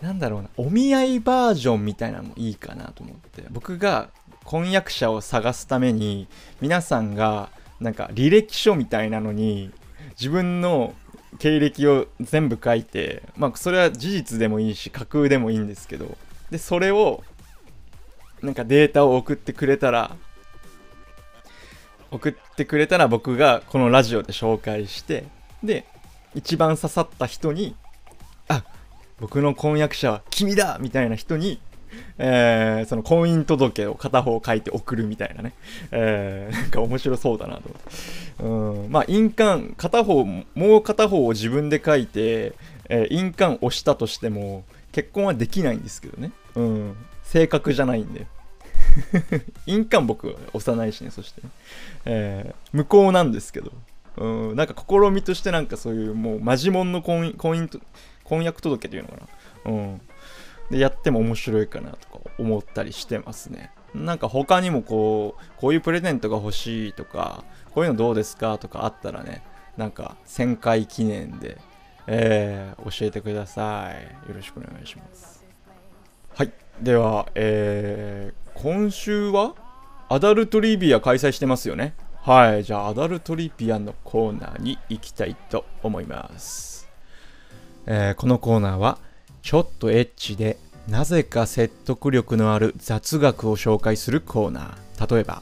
[0.02, 4.10] なんだろうなお見合いバージョンみたいなのもいいかなと思って僕が
[4.46, 6.28] 婚約者を探すために
[6.62, 9.72] 皆さんがなんか履歴書みたいなのに
[10.12, 10.94] 自分の
[11.38, 16.18] 経歴を全部書いてまあそれは事実でもいいし架空でもいいんですけど
[16.50, 17.24] でそれを
[18.42, 20.16] なんかデータを送ってくれたら
[22.12, 25.26] 送ってくれたら僕がこのラジオで紹介して
[25.64, 25.86] で
[26.34, 27.76] 一番刺さった人に
[28.48, 28.64] あっ
[29.20, 31.60] 僕の婚約者は君だみたいな人に
[32.18, 35.54] えーその婚姻届を片方書いて送るみたいなね、
[35.92, 37.60] えーなんか面白そうだな
[38.38, 38.44] と。
[38.46, 42.54] うん、まあ、印鑑、片方、もう片方を自分で書いて、
[42.90, 46.32] えー印鑑押したとしても、結婚はできないんですけどね。
[46.56, 48.28] うん、正確じゃないんで。
[49.66, 51.50] 印鑑僕押さないしね、そしてね、
[52.06, 53.72] えー無効なんですけど。
[54.18, 57.80] うん、なんか試みとしてなんかそういうもうマジモンの婚姻婚姻と
[58.30, 59.16] 婚約届っていうのか
[59.66, 59.72] な。
[59.72, 60.02] うん。
[60.72, 63.72] でやっても面白いかなとか思ったりしてますね。
[63.96, 69.44] なんか他にもこう、こういうプレゼントが欲しいとか、こういうのどうですかとかあったらね、
[69.78, 71.58] なんか1000回記念で、
[72.08, 74.30] えー教えてください。
[74.30, 75.44] よろしくお願いします。
[76.36, 76.52] はい。
[76.82, 79.56] では、えー今週は
[80.10, 81.94] アダルトリビア開催してますよね。
[82.22, 82.64] はい。
[82.64, 86.69] じゃあ、アダルトリビアのコーナーに行きたいと思います。
[87.86, 88.98] えーこのコーナーは、
[89.42, 95.16] ちょっとエッチで、なぜか説得力のある雑学を紹介するコーナー。
[95.16, 95.42] 例えば、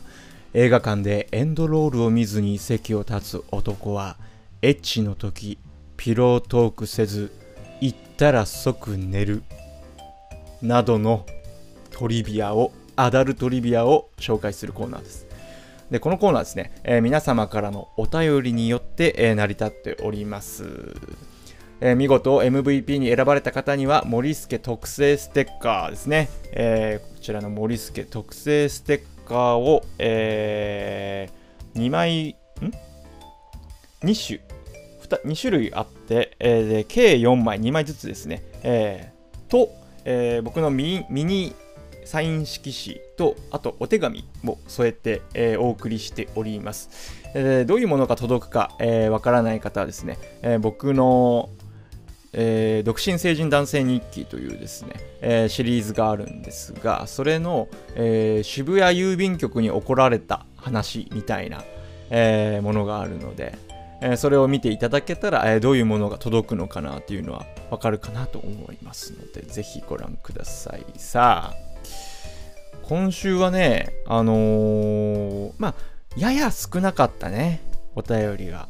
[0.54, 4.18] 映画館でエンドロールを見ずに席を立つ男は、
[4.62, 5.58] エッチの時、
[5.98, 7.32] ピロートークせず、
[7.82, 9.44] 行ったら即寝る。
[10.62, 11.26] などの
[11.92, 15.28] トリビアを、アダルトリビアを紹介するコーナーです。
[15.92, 20.66] で、このコーナーですね、えー皆様からのお便りによって、えー成り立っております。
[21.80, 26.30] えー見事 MVP に選ばれた方には、森助特製ステッカーですね。
[26.54, 31.30] えーこちらの森助特製ステッカーを、え
[31.76, 32.36] 2枚、ん
[34.04, 34.48] ?2 種。
[35.24, 38.44] 2種類あって、えーで計4枚、2枚ずつですね。
[38.64, 39.70] えーと、
[40.06, 41.54] えー僕のミニミニ
[42.06, 46.90] サイン色紙と、あとお手紙も添えて、えーお送りしております。
[47.36, 51.50] えーどういうものが届くかわ、えーからない方はですね、えー僕の、
[52.34, 61.64] えー独身成人男性日記というですね、えーシリーズがあるんですが、それの、えー渋谷郵便局に怒られた話みたいな、
[62.10, 63.58] えものがあるので、
[64.02, 70.86] えそれを見ていただけたら、えどういうものが届くのかなっていうのはわかるかなと思いますので、ぜひご覧ください。
[70.98, 71.56] さあ、
[72.84, 75.74] 今週はね、あのまあ、
[76.16, 77.62] やや少なかったね、
[77.96, 78.68] お便りが。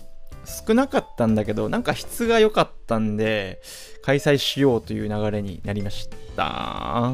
[0.47, 3.61] 少なかったんだけど、なんか質が良かったんで、
[4.01, 6.43] 開催しようという流れになりました。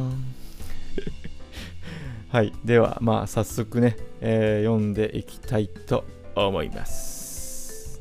[2.29, 2.53] はい。
[2.63, 7.99] では、まあ、早速ね、えー読んでいきたいと思います。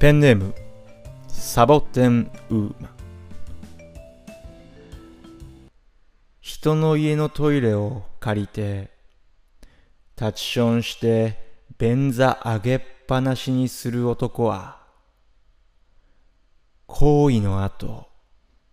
[0.00, 0.52] ペンネーム、
[1.28, 2.90] サボテンウーマ。
[6.40, 8.90] 人の家のトイレを借りて、
[10.16, 11.43] タッチションして
[11.78, 14.78] 便座上げっぱなしにする男は、
[16.86, 18.06] 行為の後、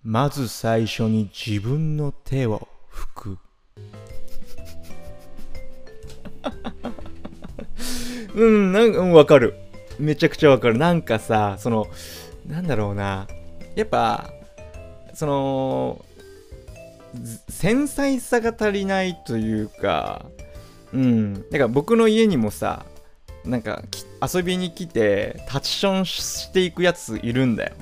[0.04, 3.38] まず最初に自分の手を拭く。
[8.36, 9.56] うん、なんか、うんわかる。
[10.00, 10.78] めちゃくちゃわかる。
[10.78, 11.88] なんかさ、その、
[12.48, 13.28] なんだろうな。
[13.76, 14.32] やっぱ、
[15.14, 16.06] その、
[17.50, 20.26] 繊細さが足りないというか、
[20.94, 21.34] うん。
[21.34, 22.86] だから僕の家にもさ、
[23.44, 23.82] なんか
[24.22, 27.74] 遊びに来てタッチションしていくやついるんだよ。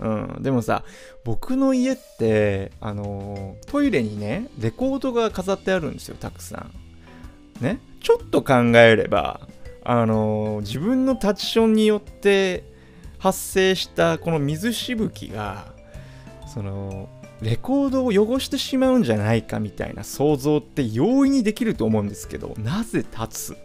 [0.00, 0.42] うん。
[0.42, 0.84] でもさ、
[1.24, 6.66] 僕の家って、あのトイレにね、レコードが飾ってあるんですよ、たくさ
[7.60, 7.64] ん。
[7.64, 7.78] ね？
[8.00, 9.40] ちょっと考えれば、
[9.84, 12.64] あの自分のタッチションによって
[13.18, 15.74] 発生したこの水しぶきが、
[16.46, 17.08] その、
[17.42, 23.56] レコードを汚してしまうんじゃないかみたいな想像って容易にできると思うんですけど、なぜ立つ？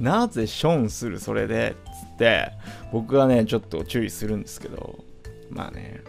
[0.00, 1.74] なぜションするそれで？
[1.86, 2.52] つって、
[2.92, 5.02] 僕はね、ちょっと注意するんですけど、
[5.50, 6.02] まあね、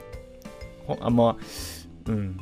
[0.86, 1.38] ほあんま、
[2.08, 2.38] うん、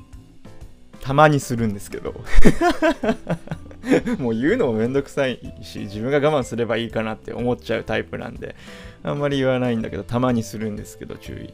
[1.02, 2.14] たまにするんですけど、
[4.18, 8.56] もう言うのもめんどくさいし、自分が我慢すればいいかなって思っちゃうタイプなんで、
[9.04, 11.54] あんまり言わないんだけど、たまにするんですけど、注意。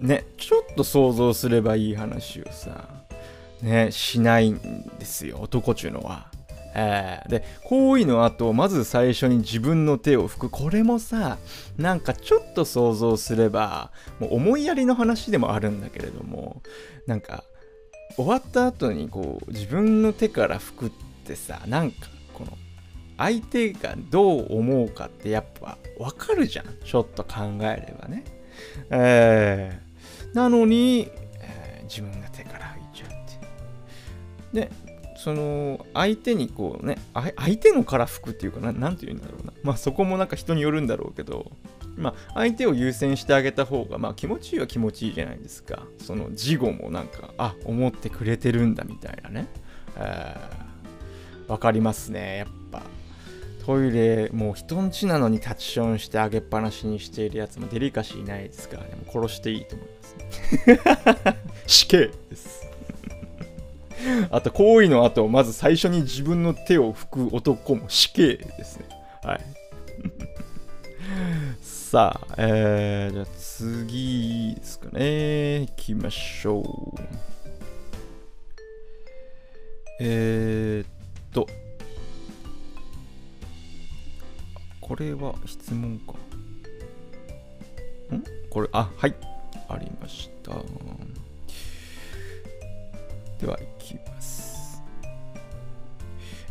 [0.00, 2.88] ね、ちょっと想像すればいい話をさ、
[3.62, 6.30] ね、しないんですよ、男ちゅうのは。
[6.78, 10.50] えーで、行為の後、まず最初に自分の手を拭く。
[10.50, 11.38] これもさ、
[11.78, 16.60] なんかちょっと想像すれば、もう思いやりの話でもあるんだけれども、
[17.06, 17.44] なんか、
[18.16, 20.90] 終わった後にこう、自分の手から拭くっ
[21.24, 22.52] てさ、なんか、この、
[23.16, 26.66] 相手がどう思うかってやっぱわかるじゃん。
[26.84, 28.24] ちょっと考えればね。
[28.90, 29.85] えー
[30.36, 33.12] なのに、えー自分が手から拭いちゃうっ
[34.52, 34.60] て。
[34.60, 34.70] で、
[35.16, 36.98] その、相手にこうね、
[37.36, 39.52] 相手のから拭くっていうかな、なんて言うんだろうな。
[39.62, 41.52] まあそこもなんか人によるんだろうけど、
[41.96, 45.86] まあ、相手を優先してあげた方が、まあ、気持ちいいは気持ちいいじゃないですか。
[45.98, 49.46] その事後もなんか、あ思ってくれてるんだみたいなね。
[49.96, 50.66] えー
[51.48, 52.82] わかりますね、やっぱ。
[53.64, 60.25] トイレ、もう人んちなのにタッチションしてあげっぱなしにしているやつもデリカシーないですからね、殺していいと思います、ね。
[61.66, 62.66] 死刑です。
[64.30, 68.86] あと、行為の後、まず最初に自分の手を拭く男も死刑ですね。
[69.22, 69.40] はい。
[71.62, 75.60] さあ、えー、じゃあ次ですかね。
[75.60, 76.64] 行きましょう。
[80.00, 80.88] えー、っ
[81.32, 81.46] と、
[84.80, 86.12] これは質問か。
[88.14, 88.22] ん？
[88.50, 89.14] これ、あ、はい。
[89.68, 90.35] ありました。
[93.40, 94.82] では、いきます。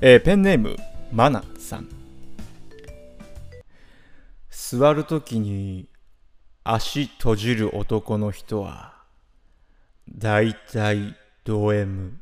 [0.02, 0.76] えーペンネーム、
[1.12, 1.88] マナさん。
[4.50, 5.88] 座るときに
[6.64, 8.96] 足閉じる男の人は、
[10.10, 12.20] だいたいド M。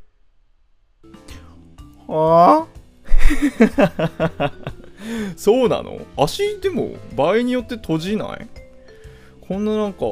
[2.07, 4.51] はあ？
[5.35, 5.99] そうなの？
[6.17, 8.47] 足でも場合によって閉じない？
[9.41, 10.05] こんななんか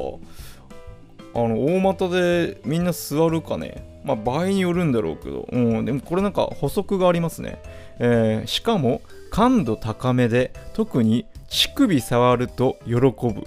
[1.34, 4.00] あの大股でみんな座るかね。
[4.04, 5.48] まあ場合によるんだろうけど。
[5.50, 7.60] うんでもこれなんか補足がありますね、
[7.98, 13.44] えーしかも感度高めで特に乳首触ると喜ぶ。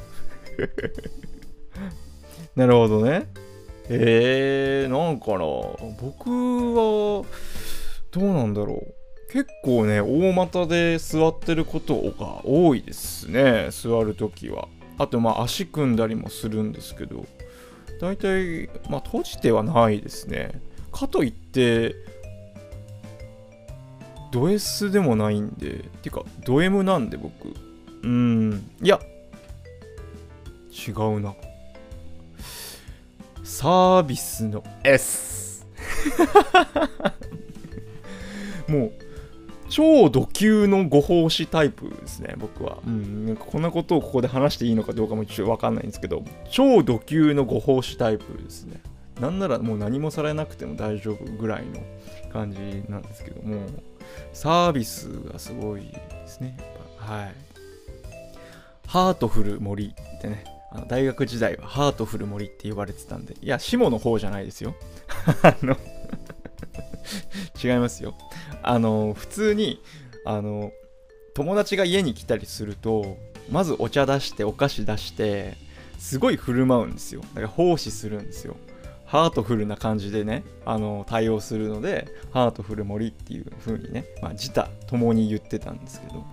[2.55, 3.27] なるほどね。
[3.89, 5.39] えー、なんかな。
[6.01, 7.23] 僕は
[8.11, 9.31] どうなんだろう。
[9.31, 13.67] 結構ね大股で座ってることが多いですね。
[13.71, 14.67] 座るときは。
[14.97, 17.25] あとまあ足組んだりもするんですけど。
[17.99, 20.61] 大体まあ閉じてはないですね。
[20.91, 21.95] かといって
[24.31, 27.49] ド S でもないんでてかド M なんで僕。
[27.49, 28.69] うーん。
[28.81, 28.99] いや。
[30.87, 31.33] 違うな。
[33.43, 35.65] サービスの S
[38.67, 38.91] もう
[39.75, 48.79] 超ド級のご奉仕タイプですね僕は、うん、なんかこんなことをここで話していいのかどうかも一応分かんないんですけど超ド級のご奉仕タイプですね。
[49.19, 51.81] なんならもう何もされなくても大丈夫ぐらいの
[52.31, 53.65] 感じなんですけども
[54.31, 57.13] サービスがすごいですねやっぱ。
[57.13, 57.35] はい。
[58.87, 64.73] ハートフル森ってねあの大学時代はハートフル森って言われてたんでいや下の方じゃないですよ。
[65.43, 65.75] あの
[67.63, 68.15] 違いますよ。
[68.63, 69.81] あの普通に
[70.25, 70.71] あの
[71.33, 73.17] 友達が家に来たりすると
[73.51, 75.57] まずお茶出してお菓子出して
[75.99, 77.21] すごい振る舞うんですよ。
[77.21, 78.55] だから奉仕するんですよ。
[79.05, 86.23] ハートフルな感じでねあの対応するのでハートフル森っていう風にね、まあ、自他共に言ってたんですけど。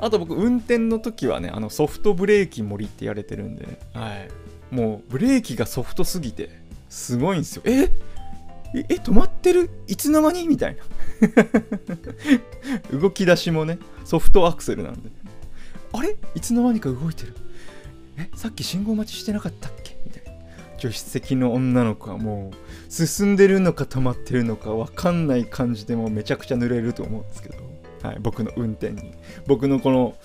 [0.00, 6.50] あと僕運転の時はねあのソフトブレーキ森って言われてるんで、はい、もうブレーキがソフトすぎて
[6.88, 7.62] すごいんですよ。
[7.64, 7.90] え？
[8.74, 9.70] ええ止まってる？
[9.86, 10.48] いつの間に？
[10.48, 10.82] みたいな。
[12.98, 15.10] 動き出しもねソフトアクセルなんで。
[15.92, 16.16] あれ？
[16.34, 17.34] いつの間にか動いてる。
[18.16, 19.96] えさっき信号待ちしてなかったっけ？
[20.04, 20.32] みたいな。
[20.78, 27.56] 助手席の女の子はもう進んでるのか止まってるのか分かんない感じでもうめちゃくちゃ濡れると思うんですけど、
[28.02, 29.12] はい、僕の運転に。
[29.46, 30.16] 僕のこの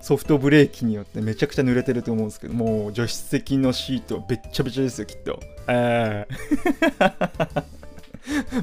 [0.00, 5.38] ソフトブレーキによってめちゃくちゃ濡れてると思うんですけどもう助手席のシートべっちゃべちゃですよきっと。
[5.68, 7.64] えー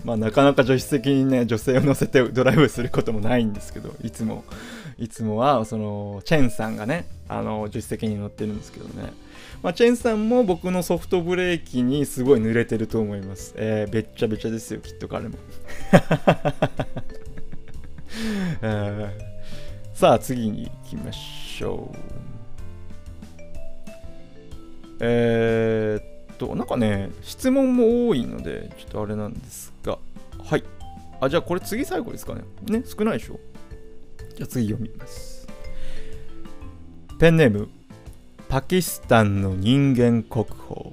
[0.03, 4.43] まあなかなか助手席にね女性を乗せてドライブすることもないんですけどいつも
[4.97, 9.13] いつもはそのチェンさんがねあの助手席に乗ってるんですけどね
[9.63, 13.55] まあ、チェンさんも僕のソフトブレーキにすごい濡れてると思います。
[13.57, 15.37] えー、べっちゃべちゃですよ、きっと彼も。
[18.61, 19.35] えー
[19.95, 21.97] さあ、次に行きましょう。
[24.99, 26.03] えー、っ
[26.35, 29.97] と、なんかね、質問も多いので、ちょっとあれなんですが、
[30.43, 30.63] はい。
[31.21, 32.43] あ、じゃあこれ次最後ですかね。
[32.65, 33.39] ね、少ないでしょ。
[34.35, 35.47] じゃあ次読みます。
[37.19, 37.69] ペンネーム、
[38.49, 40.91] パキスタンの人間国宝。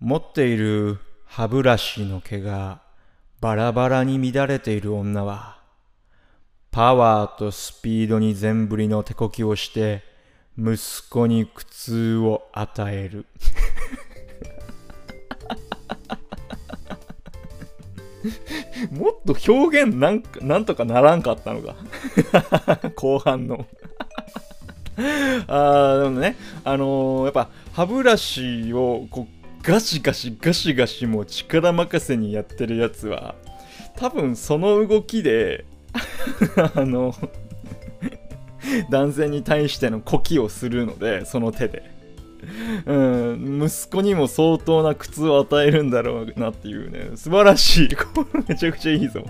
[0.00, 2.82] 持っている歯ブラシの毛が
[3.40, 5.58] バラバラに乱れている女は、
[6.70, 10.02] パワーとスピードに全振りの手こきをして、
[10.58, 13.26] 息子に苦痛を与える。
[18.90, 21.76] もっと表現なんかなんとかならんかったのか
[22.96, 23.66] 後半の
[25.46, 33.34] あーでもねあのーやっぱ歯ブラシをこうガシガシガシガシもう力任せにやってるやつは
[33.96, 35.64] 多分その動きで
[36.74, 37.14] あの
[38.90, 41.98] 男性に対しての呼気をするのでその手で。
[42.86, 47.16] うん息子にも相当な苦痛を与えるんだろうなっていうね。
[47.16, 47.88] 素晴らしい。
[48.48, 49.24] めちゃくちゃいいぞ。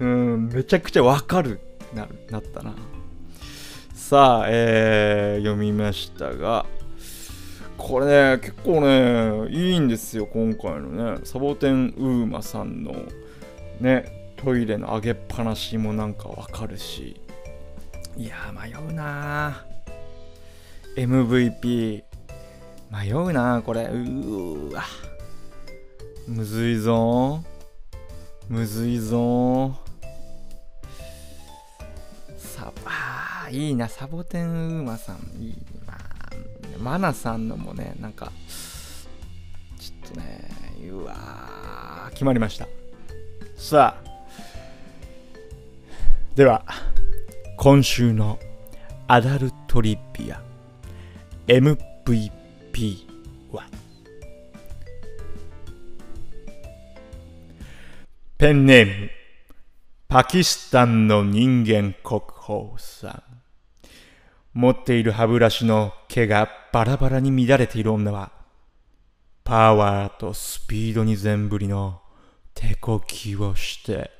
[0.00, 1.60] うんめちゃくちゃわかる
[1.94, 2.74] ななったな。
[3.92, 6.66] さあ、えー、読みましたが
[7.76, 11.20] これね結構ねいいんですよ今回のね。
[11.24, 12.94] サボテンウーマさんの
[13.80, 17.20] ねトイレの上げっぱなしもなんかわかるし。
[18.16, 19.64] いや迷うな
[20.96, 22.04] MVP
[22.90, 23.84] 迷うなこれ。
[23.84, 24.84] うーわ。
[26.28, 27.42] むずいぞ
[28.48, 29.74] むずいぞ
[32.36, 33.88] さあいいな。
[33.88, 35.56] サボテンウーマさんいい
[35.86, 35.98] な。
[36.78, 38.30] マナさんのもねなんか
[39.78, 40.50] ちょっとね
[40.88, 42.68] うわ決まりました。
[43.56, 44.13] さあ。
[46.34, 46.64] では
[47.56, 48.40] 今週の
[49.06, 50.42] アダルトリビア
[51.46, 51.78] MVP
[53.52, 53.64] は？
[58.36, 59.10] ペンネーム
[60.08, 63.22] パキスタンの人間国宝さん。
[64.54, 68.32] 持っている歯ブラシの毛がバラバラに乱れている女は
[69.44, 72.00] パワーとスピードに全振りの
[72.54, 74.10] 手こきをして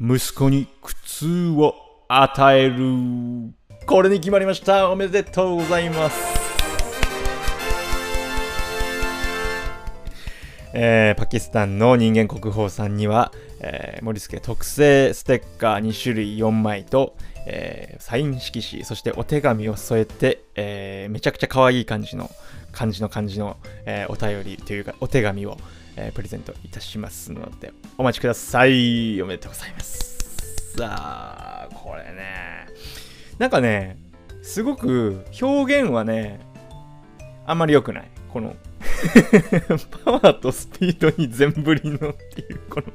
[0.00, 1.74] 息子に苦痛を
[2.08, 3.54] 与える。
[3.86, 4.90] これに決まりました。
[4.90, 6.16] おめでとうございます。
[10.72, 13.30] えーパキスタンの人間国宝さんには、
[13.60, 17.16] えー、森助特製ステッカー2種類4枚と、
[17.46, 22.28] えーサイン色紙そしてお手紙を添えて、えーめちゃくちゃ可愛い感じの
[22.72, 25.56] 感じの感じの、えーお便りというかお手紙を、
[25.96, 29.20] えープレゼントいたしますのでお待ちください。
[29.22, 30.74] おめでとうございます。
[30.76, 32.66] さあこれね。
[33.38, 33.96] なんかね
[34.42, 36.40] すごく表現はね
[37.46, 38.10] あんまり良くない。
[38.32, 38.56] この
[40.04, 42.86] パワーとスピードに全振りのっていうこの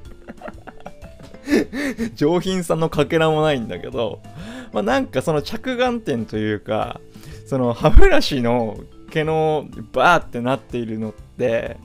[2.15, 4.21] 上品さのかけらもないんだけど、
[4.73, 6.99] まあ、なんかその着眼点というか
[7.45, 8.77] その歯ブラシの
[9.11, 11.77] 毛のバーってなっているのって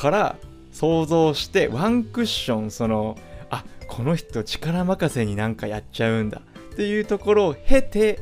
[0.00, 0.36] から
[0.72, 3.18] 想像してワンクッションその
[3.50, 8.18] あこの人力任せになんかやっちゃうんだっていうところを経て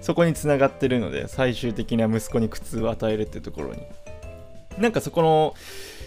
[0.00, 3.82] そこにつながってるので最終的には息子に苦痛を与えるっていうところに。
[4.78, 5.54] なんかそこの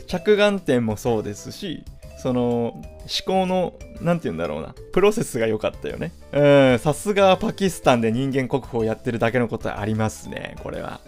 [0.08, 1.84] 着眼点もそうですし
[2.18, 2.84] その思
[3.26, 6.12] 考の何て言うんだろうなプロセスが良かったよね。
[6.34, 11.00] うんさすがパキスタンで人間国宝やってるだけのことはありますねこれは。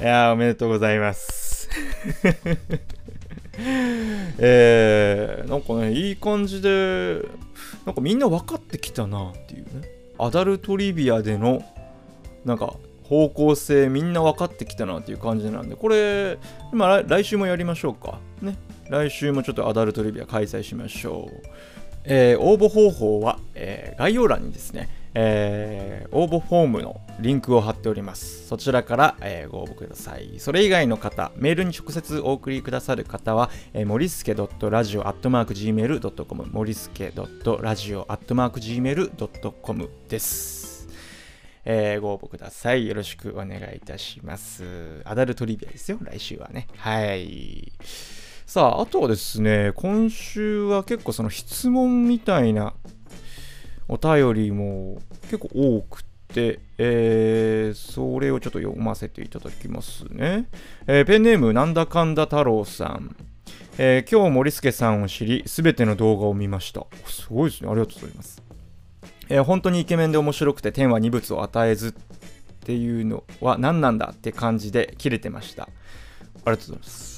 [0.00, 1.68] いやーおめでとうございます。
[4.38, 7.22] えー、なんかねいい感じで
[7.84, 9.88] なんかみんな分かってきたなっていうね。
[10.18, 11.62] アダルトリビアでの
[12.44, 16.38] なんか方向性みんな分かってきたなっていう感じなんでこれ、
[16.72, 18.20] ま、来週もやりましょうか。
[18.42, 18.56] ね。
[18.88, 21.48] 来週もちょっとアダルトリビア開催しましょう、
[22.04, 40.70] えー応募方法は、えー概要欄にですね、えー応募フォームのリンクを貼っておりますそちらから、えーご応募くださいそれ以外の方メールに直接お送りくださる方は、えー、もりすけ .radio.gmail.com もりすけ .radio.gmail.com です
[41.64, 42.86] えーご応募ください。
[42.86, 45.02] よろしくお願いいたします。
[45.04, 46.66] アダルトリビアですよ、来週はね。
[46.76, 47.72] はい。
[48.46, 52.74] さあ、あとはですね、今週は結構その質問みたいな
[53.92, 60.46] お便りも結構多くて、えーそれをちょっと読ませていただきますね。
[60.86, 63.16] えーペンネームなんだかんだ太郎さん。
[63.78, 66.86] えー今日森助さんを知り、すべての動画を見ました。
[67.06, 67.70] すごいですね。
[67.70, 68.42] ありがとうございます。
[69.28, 71.92] えー本当にイケメンで面白くて天は二物を与えずっ
[72.60, 75.64] ていうのは何なんだって感じで切れてました。
[75.64, 75.66] あ
[76.46, 77.09] りがとうございます。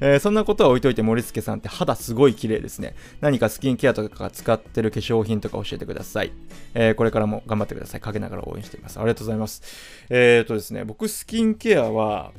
[0.00, 2.94] えーそんなことは置いといて森助さんって肌すごい綺麗ですね。
[3.20, 6.32] 何かスキンケアとか使ってる化粧品とか教えてください。
[6.74, 8.00] えーこれからも頑張ってください。
[8.00, 8.98] かけながら応援しています。
[8.98, 9.62] ありがとうございます。
[10.10, 12.32] えっ、とですね、僕スキンケアは、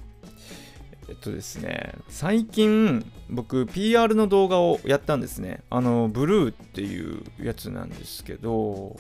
[1.08, 5.62] えっとですね、最近僕 PR の動画をやったんですね。
[5.70, 8.98] あの、ブルーっていうやつなんですけど、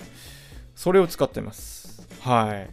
[0.76, 2.07] それを使ってます。
[2.22, 2.70] はい。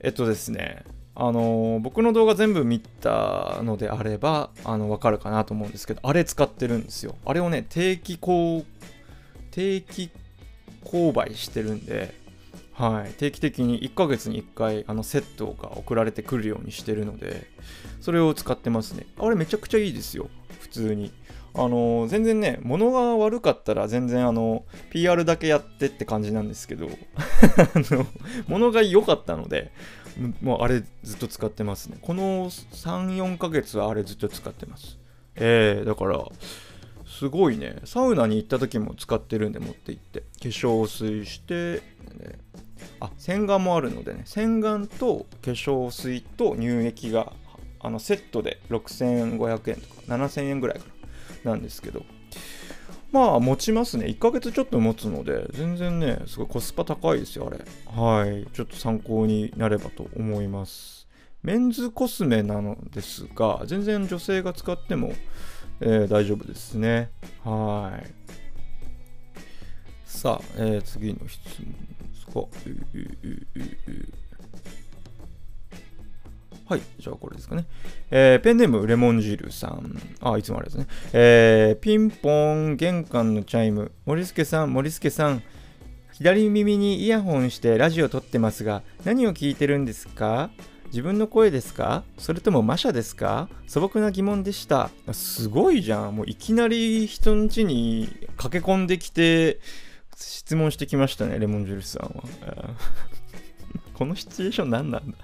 [0.00, 0.84] えっとですね、
[1.16, 7.14] あの僕の動画全部見たのであれば、あの、わかるかなと思うんですけど、あれ使ってるんですよ。
[7.24, 8.64] あれをね、定期こう、
[9.52, 10.10] 定期
[10.84, 12.14] 購買してるんで、
[12.72, 17.46] はい、定期的に1ヶ月に1回あのセットが送られてくるようにしてるので
[18.00, 19.06] それを使ってますね。
[19.16, 20.28] あれめちゃくちゃいいですよ。
[20.60, 21.12] 普通に。
[21.56, 26.88] あの全然ね物が悪かったら全然あの PR だけやってって感じなんですけど
[28.48, 29.70] 物が良かったので
[30.40, 31.98] もうあれずっと使ってますね。
[32.00, 34.98] この34ヶ月はあれずっと使ってます。
[35.36, 36.24] えー、だから
[37.06, 37.76] すごいね。
[37.84, 40.20] サウナに行った時も使ってるんで持って行って。
[40.20, 41.82] 化粧水して、
[42.18, 42.38] ね、
[43.00, 44.22] あ洗顔もあるのでね。
[44.24, 47.32] 洗顔と化粧水と乳液が
[47.80, 50.86] あのセットで6500円とか7000円ぐらいか
[51.44, 51.52] な。
[51.52, 52.04] なんですけど。
[53.14, 54.06] まあ持ちますね。
[54.06, 57.64] 1ヶ月ちょっと持つので全然ねすごいコスパ高いですよあれ。
[57.94, 58.44] はい。
[58.52, 61.06] ちょっと参考になればと思います。
[61.44, 65.12] メンズコスメなのですが全然女性が使っても、
[65.80, 67.10] えー大丈夫ですね。
[67.44, 68.10] はい。
[70.04, 71.72] さあ、えー次の質問
[72.12, 72.40] ですか。
[72.40, 74.12] ううううう
[76.66, 77.66] はい、じゃあこれですかね。
[78.10, 80.00] えーペンネームレモン汁さん。
[80.20, 80.86] あ、いつもあれですね。
[81.12, 83.92] えーピンポン、玄関のチャイム。
[84.06, 85.42] 森助さん、森助さん。
[86.12, 90.50] 左耳にイヤホンしてラジオ撮ってますが、何を聞いてるんですか？
[90.86, 92.04] 自分の声ですか？
[92.18, 93.48] それともマシャですか？
[93.66, 94.90] 素朴な疑問でした。
[95.12, 96.16] すごいじゃん。
[96.16, 99.58] もういきなり人ん家に駆け込んできて、
[100.16, 102.24] 質問してきましたね、レモンジュルスさんは。
[103.92, 105.18] このシチュエーション何なんだ？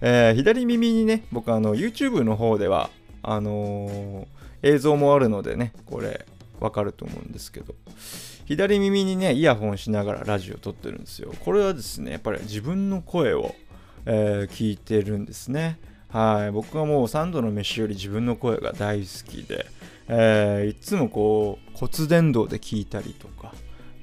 [0.00, 2.90] えー左耳にね、僕あの YouTube の方では、
[3.22, 4.26] あのー
[4.62, 6.24] 映像もあるのでね、これ
[6.60, 7.74] わかると思うんですけど、
[8.46, 11.32] 左耳にね、イヤホンしながらラジオ撮ってるんですよ。
[11.44, 13.54] これはですね、やっぱり自分の声を、
[14.06, 15.78] えー聞いてるんですね。
[16.08, 19.66] はい、僕はもう3度の飯より自分の声が大好きで、
[20.08, 23.52] えーいつもこう骨伝導で聞いたりとか、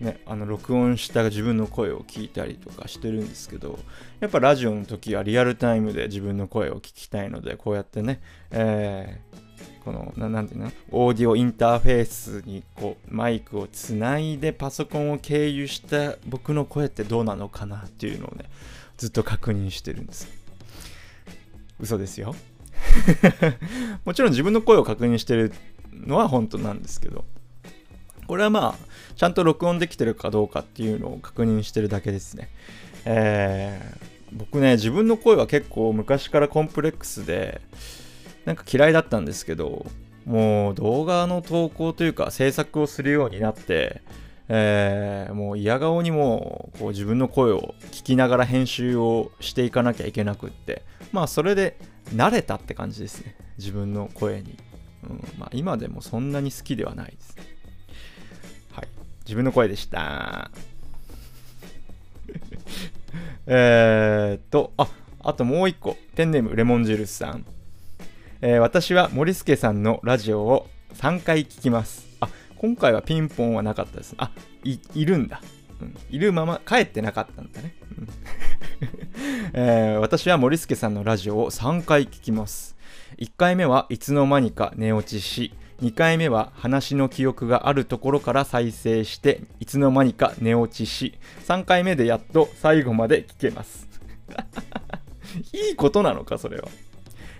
[0.03, 3.79] ね、あの録音した自分の声を聞いたりとかしてるんですけど
[4.19, 8.19] やっぱラジオの時はリアルタイムで自分の声を聞きたいのでこうやってね、
[8.51, 9.43] えー
[9.85, 10.71] このななんていうの？
[10.91, 18.45] オーディオインターフェースにこうマイクをつないでパソコンを経由した僕の声ってどうなのかなっていうのをね
[18.97, 20.27] ずっと確認してるんです。
[21.81, 22.33] 嘘ですよ。
[24.05, 25.51] もちろん自分の声を確認してる
[25.91, 27.25] のは本当なんですけど。
[28.27, 32.49] これはまあちゃんと録音できてるかどうかっていうのを確認してるだけですね。
[33.05, 37.61] えー僕ね自分の声は結構昔からコンプレックスで
[38.45, 39.85] なんか嫌いだったんですけど
[40.25, 44.01] もう動画の投稿というか制作をするようになって、
[44.49, 51.77] えーもう嫌顔にもこう自分の声を聞きながら編集をしていかなきゃいけなくってまあそれで
[52.15, 53.35] 慣れたって感じですね。
[53.57, 54.57] 自分の声に、
[55.03, 57.37] うんまあ、今でもそんなに好きではないです。
[57.37, 57.52] ね
[59.25, 60.51] 自分の声でした
[63.47, 64.87] えっとあ
[65.23, 67.45] あともう一個ペンネームレモンジュルスさん
[68.41, 72.05] えー私は森助さんのラジオを3回聞きます。
[72.19, 74.15] あ、今回はピンポンはなかったです。
[74.17, 74.31] あ、
[74.63, 75.41] いいるんだ、
[75.81, 75.95] うん。
[76.09, 77.73] いるまま帰ってなかったんだね。
[77.97, 78.09] うん
[79.53, 82.75] えー私は森助さんのラジオを3回聞きます。
[83.17, 85.53] 1回目はいつの間にか寝落ちし、
[85.83, 93.89] 2回目は話の記憶があるところから再生して、いつの間にか寝落ちし、3回目でやっと最後まで聞けます。
[95.51, 96.69] いいことなのか、それは。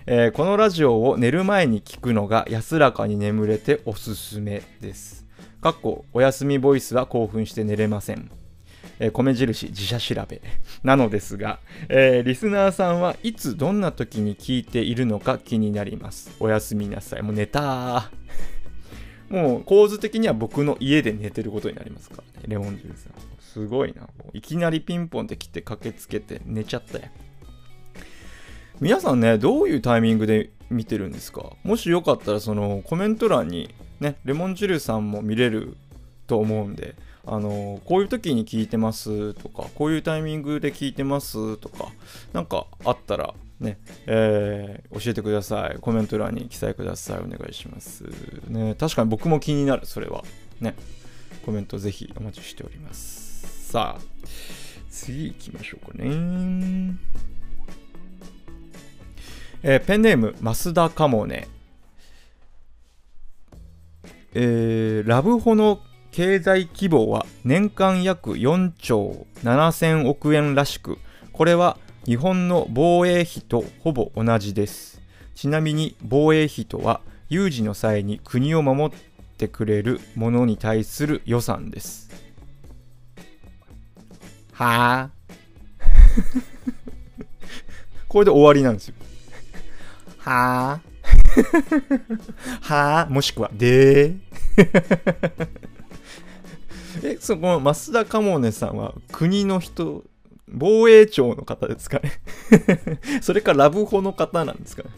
[0.06, 5.24] えーこのラジオを寝る前に聞くのが安らかに眠れておすすめです。
[5.62, 8.30] かっこお休みボイスは興奮して寝れません。
[9.00, 10.40] えー米印自社調べ
[10.84, 16.34] なのですが、えーリスナーさんはいつどんな時に聞いているのか気になります。
[16.40, 17.22] おやすみなさい。
[17.22, 18.08] もう寝たー。
[19.28, 22.46] もう構図的には僕の家で寝てることになりますからね。
[22.48, 23.12] レモンジュースさん。
[23.40, 24.02] すごいな。
[24.02, 27.04] もういきなりピンポンって来て駆けつけて寝ちゃったよ。
[28.80, 31.52] 皆さんね、どういうタイミングで見てるんですか？
[31.62, 35.76] もしよかったら、そのコメント欄にね、レモンジュルさんも見れる
[36.26, 36.96] と思うんで、
[37.26, 41.88] あのこういう時に聞いてますとか、こういうタイミングで聞いてますとか、
[42.32, 45.78] なんかあったらね、えー教えてください。
[45.80, 47.18] コメント欄に記載ください。
[47.18, 48.04] お願いします。
[48.48, 50.24] ね、確かに僕も気になる、それは。
[50.60, 50.74] ね、
[51.44, 53.70] コメントぜひお待ちしております。
[53.72, 54.02] さあ、
[54.90, 56.96] 次行きましょうかね。
[59.62, 61.48] えーペンネーム増田かもね、
[64.34, 65.80] えーラブホの
[66.14, 70.98] 経済規模は年間約4兆7000億円らしく
[71.32, 75.02] これは日本の防衛費とほぼ同じです。
[75.34, 78.96] ちなみに防衛費とは有事の際に国を守っ
[79.38, 82.08] てくれるものに対する予算です。
[84.52, 85.12] はあ？
[88.06, 88.94] これで終わりなんですよ。
[90.18, 90.80] はあ？
[92.62, 93.06] はあ？
[93.10, 94.18] もしくはでー？
[97.24, 100.04] そこの増田かもねさんは国の人
[100.46, 102.12] 防衛庁の方ですかね。
[103.22, 104.90] それかラブホの方なんですかね。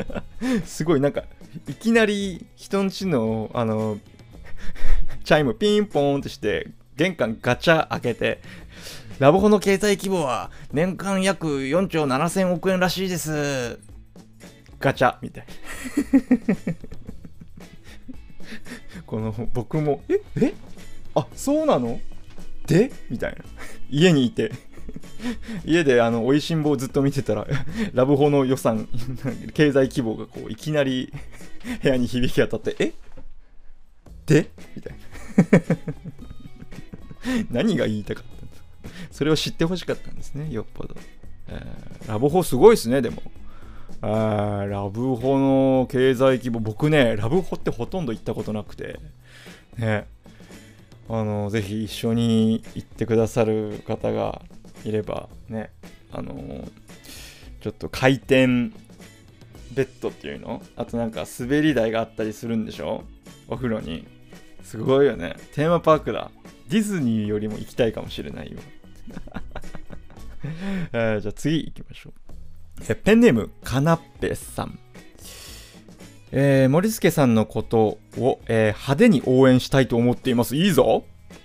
[0.66, 1.24] すごいなんか
[1.68, 3.98] いきなり人んちのあの
[5.24, 8.42] チャイムピンポーンってして玄関ガチャ開けて
[9.18, 13.78] ラブホの経済規模は年間約4兆7000億円らしいです。
[14.78, 15.46] ガチャみたい。
[15.46, 15.52] な
[19.06, 20.52] この僕もええ？
[21.14, 22.00] あそうなの？
[22.66, 22.92] で？
[23.10, 23.38] みたいな。
[23.90, 24.52] 家にいて。
[25.64, 27.46] 家であのおいしんぼをずっと見てたら
[27.94, 28.88] ラブホの予算
[29.54, 31.12] 経済規模がこういきなり
[31.82, 32.92] 部屋に響き当たってえ？
[34.26, 34.50] で？
[34.76, 34.98] みたいな。
[37.50, 40.96] 何が言いたかったんだそれを知ってほしかったんですねよっぽど、
[41.48, 43.22] えーラブホすごいですねでも。
[44.00, 48.98] あーラブホの経済規模僕ねラブホってほとんど行ったことなくて。
[49.78, 50.06] ね。
[51.08, 54.42] あのぜひ一緒に行ってくださる方が
[54.84, 55.70] いればね
[56.10, 56.68] あの
[57.60, 58.46] ちょっと回転
[59.74, 63.04] ベッドっていうのあとなんか滑り台があったりするんでしょ？
[63.48, 64.06] お風呂に。
[64.62, 65.36] すごいよね。
[65.54, 66.30] テーマパークだ。
[66.68, 68.58] ディズニーよりも行きたいかもしれないよ、
[70.92, 72.94] えーじゃあ次行きましょう。
[72.96, 74.78] ペンネームかなっぺさん。
[76.34, 80.56] えー、森助さんのことを、えー派手に応援したいと思っています。
[80.56, 81.04] いいぞ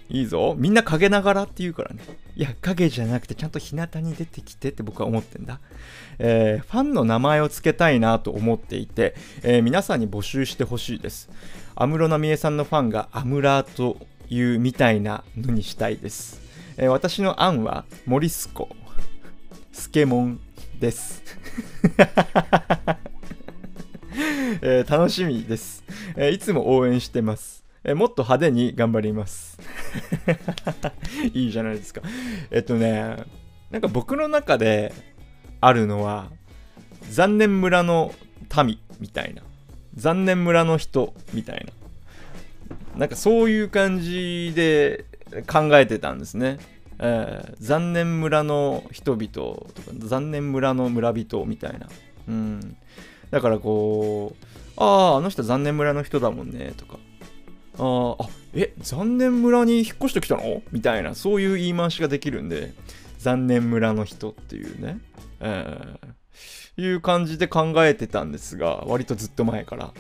[0.10, 2.02] いいぞみんな陰ながらって言うからね。
[2.38, 5.60] いや、影じゃなくてちゃんと日向に出てきてって僕は思ってんだ。
[6.20, 11.30] えーファンの名前を付けたいなと思っていて、えー皆さんに募集してほしいです。
[11.76, 13.98] 安室奈美恵さんのファンがアムラーと
[14.30, 16.42] いうみたいなのにしたいです。
[16.78, 18.70] えー私の案は、モリスコ、
[19.74, 20.40] スケモン
[20.80, 21.22] です。
[24.62, 25.84] えー楽しみです、
[26.16, 29.58] えーいつも応援してます、えーもっと派手に頑張ります。
[31.34, 32.02] いいじゃないですか。
[32.52, 33.18] えっとね
[33.72, 34.94] なんか僕の中で
[35.62, 36.30] あるのは
[37.10, 38.14] 残念村の
[38.64, 39.42] 民みたいな。
[39.96, 43.00] 残念村の人みたいな。
[43.00, 45.06] なんかそういう感じで
[45.48, 46.58] 考えてたんですね、
[47.00, 51.88] えー残念村の人々とか残念村の村人みたいな。
[52.28, 52.78] うん。
[53.32, 54.46] だからこう、
[54.78, 57.00] ああ、あの人残念村の人だもんね、とか。
[57.78, 60.62] あーあ、え、残念村に引っ越してきたの？
[60.72, 62.74] みたいな、そういう言い回しができるんで、
[63.20, 65.00] 残念村の人っていうね、
[65.40, 66.18] えー
[66.80, 69.94] いう感じで考えてたんですが、割とずっと前から。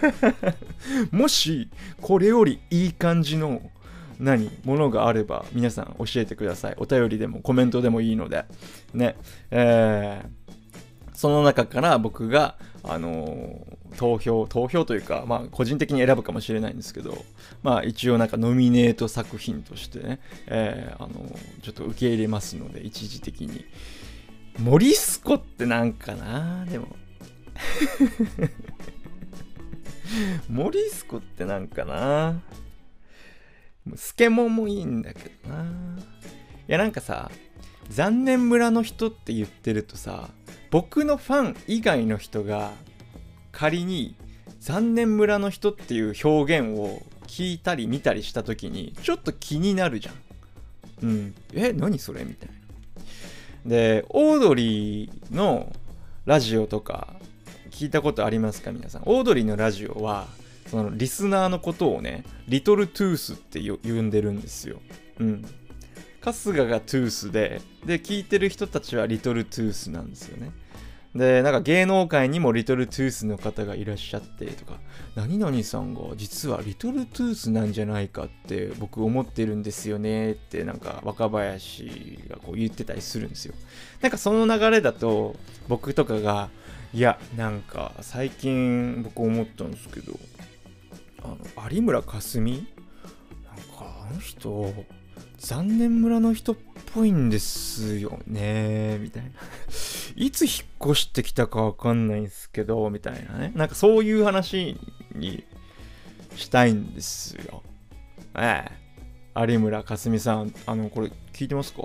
[1.10, 1.70] もし、
[2.02, 3.62] これよりいい感じの、
[4.18, 6.74] 何ものがあれば皆さん教えてください。
[6.76, 8.44] お便りでもコメントでもいいので。
[8.92, 9.16] ね。
[9.50, 10.37] えー
[11.18, 12.54] その中から僕が、
[12.84, 17.24] あのー投票、投票というか、まあ、個人的に選ぶかもしれないんですけど、
[17.64, 23.64] まあ、一応なんかノミネート作品としてね、えーあのーちょっと受け入れますので、一時的に。
[24.60, 26.64] モリスコってなんかな？
[26.66, 26.94] でも。
[30.48, 32.40] モリスコってなんかな？
[33.96, 35.64] スケモンもいいんだけどな。
[35.64, 35.66] い
[36.68, 37.28] や、なんかさ、
[37.88, 40.28] 残念村の人って言ってるとさ、
[40.70, 42.72] 僕のファン以外の人が
[43.52, 44.14] 仮に
[44.60, 50.14] 残念村の人っていう表現を聞いたり見たりした時にちょっと気になるじゃん。
[51.02, 51.34] うん。
[51.54, 52.54] え、何それみたいな。
[53.70, 55.72] で、オードリーの
[56.24, 57.14] ラジオとか
[57.70, 59.02] 聞いたことありますか皆さん？
[59.06, 60.26] オードリーのラジオは
[60.66, 64.80] そのリスナーのことをね、リトルトゥースって呼んでるんですよ。
[65.18, 65.44] うん。
[66.32, 70.50] 春日がトゥースで、で、聞いてる人たちはリトルトゥースなんですよね。
[71.14, 74.78] で、なんか芸能界にもリトルトゥースの方がいらっしゃってとか、
[75.16, 83.54] 何々さんが実はリトルトゥースなんじゃないかって僕思ってるんですよねってなんか若林がこう言ってたりするんですよ。
[84.02, 85.34] なんかその流れだと
[85.66, 86.50] 僕とかが、
[86.92, 90.12] いや、なんか最近僕思ったんですけど、
[91.22, 91.38] あの
[91.70, 92.44] 有村架純？
[92.44, 92.66] なんか
[93.80, 94.72] あの人
[95.38, 96.56] 残念村の人っ
[96.92, 99.30] ぽいんですよねみたいな。
[100.16, 103.52] いつ引っ越してきたかわかんないんですけどみたいなね。
[103.54, 104.76] なんかそういう話
[105.14, 105.44] に
[106.34, 107.62] したいんですよ。
[108.36, 108.72] ええ。
[109.46, 111.82] 有村架純さんあのこれ聞いてますか？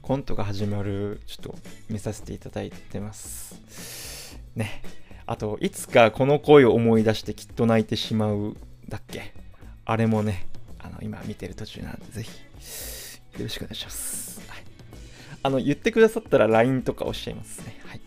[0.00, 1.54] コントが始まるちょっと
[1.90, 4.38] 見させていただいてます。
[4.54, 4.82] ね。
[5.26, 8.56] あといつかこの声を思い出してきっと泣いてしまう
[8.88, 9.32] だっけ？
[9.84, 10.46] あれもね
[10.82, 12.30] あの今見てる途中なんでぜひ
[13.38, 14.62] よろしくお願いします、はい、
[15.42, 18.00] あの言ってくださったら LINE とかおっしゃいますねはい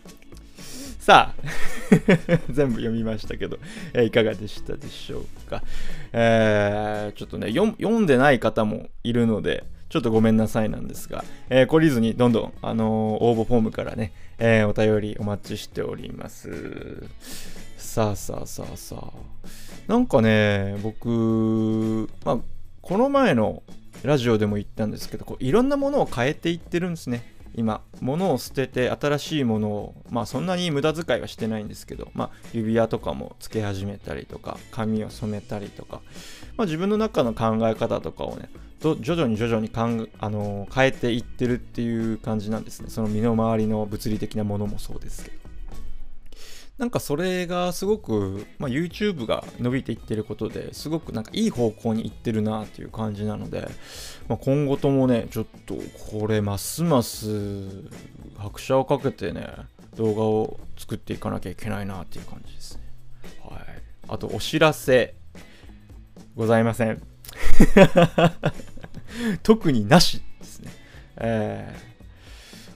[1.06, 1.46] さあ
[2.50, 3.58] 全部読みましたけど、
[3.92, 5.62] えーいかがでしたでしょうか。
[6.12, 17.04] えーちょっとね読ん、でない方もいるので、ちょっとごめんなさいなんですが、えー懲りずにどんどん、あのー応募フォームからね、えーお便りお待ちしております。
[17.78, 19.12] さあさあさあさあ。
[19.86, 22.38] なんかね、僕、まあ、
[22.86, 23.64] この前の
[24.04, 27.34] ラジオでも言ったんですけど、こういろんなものを変えていってるんですね。
[27.56, 36.00] 今、物を捨てて新しいものを、まあそんなに無駄遣いはしてないんですけど、まあ指輪とかもつけ始めたりとか、髪を染めたりとか、
[36.56, 42.90] まあ自分の中の考え方とかをね、徐々に徐々にかん、あのー変えていってるっていう感じなんですね。
[42.90, 45.45] その身の回りの物理的なものもそうですけど。
[46.78, 53.68] なんかそれがすごく、まあ、YouTube が伸びていってることですごくなんかいい方向に行ってるなっていう感じなので、
[54.28, 55.74] まあ、今後ともねちょっと
[56.10, 57.70] これますます
[58.36, 59.48] 拍車をかけてね
[59.96, 62.82] 動画を作っていかなきゃいけないなっていう感じですね。
[63.42, 63.62] はい。
[64.08, 65.14] あとお知らせ。
[66.36, 67.02] ございません。
[69.42, 70.70] 特になしですね。
[71.16, 71.74] え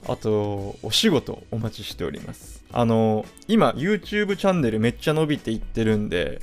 [0.03, 2.60] ー、あとお仕事お待ちしております。
[2.73, 6.41] あの今 YouTube チャンネルめっちゃ伸びていってるんで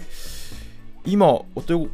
[1.05, 1.89] 今お手お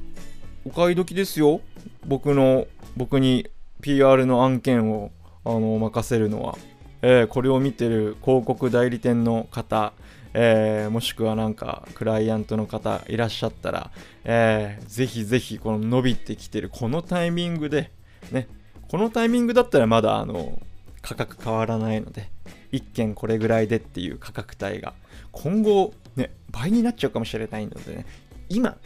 [0.75, 1.61] 買い時ですよ。
[2.07, 2.67] 僕の
[2.97, 3.47] 僕に
[3.81, 5.11] PR の案件を
[5.45, 6.57] あの任せるのは、
[7.03, 9.93] えーこれを見てる広告代理店の方
[10.33, 13.91] えーもしくはなんかクライアントの方いらっしゃったら、
[14.25, 17.91] えーぜひぜひこの伸びてきてるこのタイミングで
[18.33, 18.49] ね
[18.89, 20.61] このタイミングだったらまだあの
[21.05, 22.31] 価格変わらないので
[22.73, 24.95] 1件これぐらいでっていう価格帯が
[25.33, 28.07] 今後ね倍になっちゃうかもしれないのでね
[28.49, 28.79] 今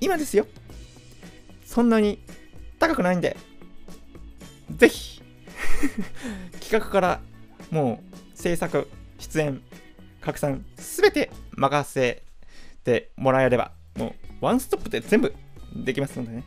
[0.00, 0.46] 今ですよ。
[1.64, 2.18] そんなに
[2.80, 3.36] 高くないんで
[4.76, 5.22] ぜひ
[6.60, 7.20] 企画から
[7.70, 8.02] も
[8.34, 9.62] う制作出演
[10.20, 12.24] 拡散すべて任せ
[12.82, 15.32] てもらえればもうワンストップで全部
[15.76, 16.44] できますのでね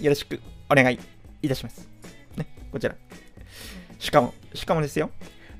[0.00, 0.40] よろしく
[0.70, 0.98] お願い
[1.42, 1.88] いたします。
[2.36, 2.94] ねこちら。
[3.98, 5.10] しかもしかもですよ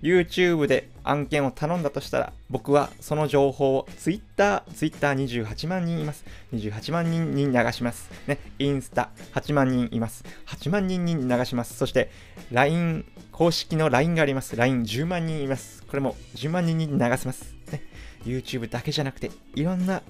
[0.02, 6.24] YouTube で案件を頼んだとしたら僕はその情報を Twitter、Twitter28 万人います。
[6.52, 8.10] 28万人に流します。
[8.26, 10.24] ね、インスタ8万人います。
[10.46, 11.76] 8万人に流します。
[11.76, 12.10] そして
[12.52, 14.54] LINE、公式の LINE があります。
[14.56, 15.82] LINE10 万人います。
[15.84, 17.54] これも10万人に流せます。
[17.72, 17.82] ね、
[18.24, 20.02] YouTube だけじゃなくていろんな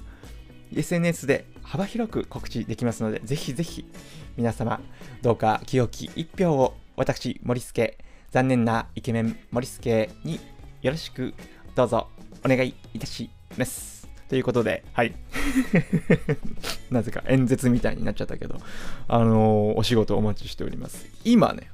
[0.74, 3.86] SNS で幅広く告知できますので、ぜひぜひ
[4.36, 4.80] 皆様
[5.22, 7.98] どうか清き一票を私、森助、
[8.36, 10.38] 残念なイケメン森助に
[10.82, 11.32] よろしく
[11.74, 12.08] どうぞ
[12.44, 14.06] お願いいたします。
[14.28, 15.14] ということで、はい。
[16.92, 18.60] なぜか演説みたいになっちゃったけど、
[19.08, 21.06] あのーお仕事お待ちしております。
[21.24, 21.70] 今ね、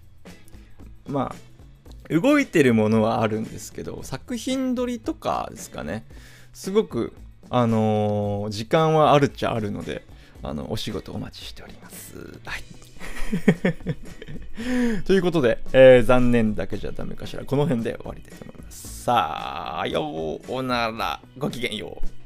[1.09, 6.05] まあ、動いてるものはあるんですけど、作品撮りとかですかね、
[6.53, 7.13] すごく、
[7.51, 10.05] あのー時間はあるっちゃあるので、
[10.45, 12.39] あの、お仕事お待ちしております。
[12.45, 12.82] はい。
[15.07, 17.45] ということで、えー残念だけじゃダメかしら。
[17.45, 19.05] この辺で終わりたいと思います。
[19.05, 22.22] さあ、ようなら、ごきげんよう。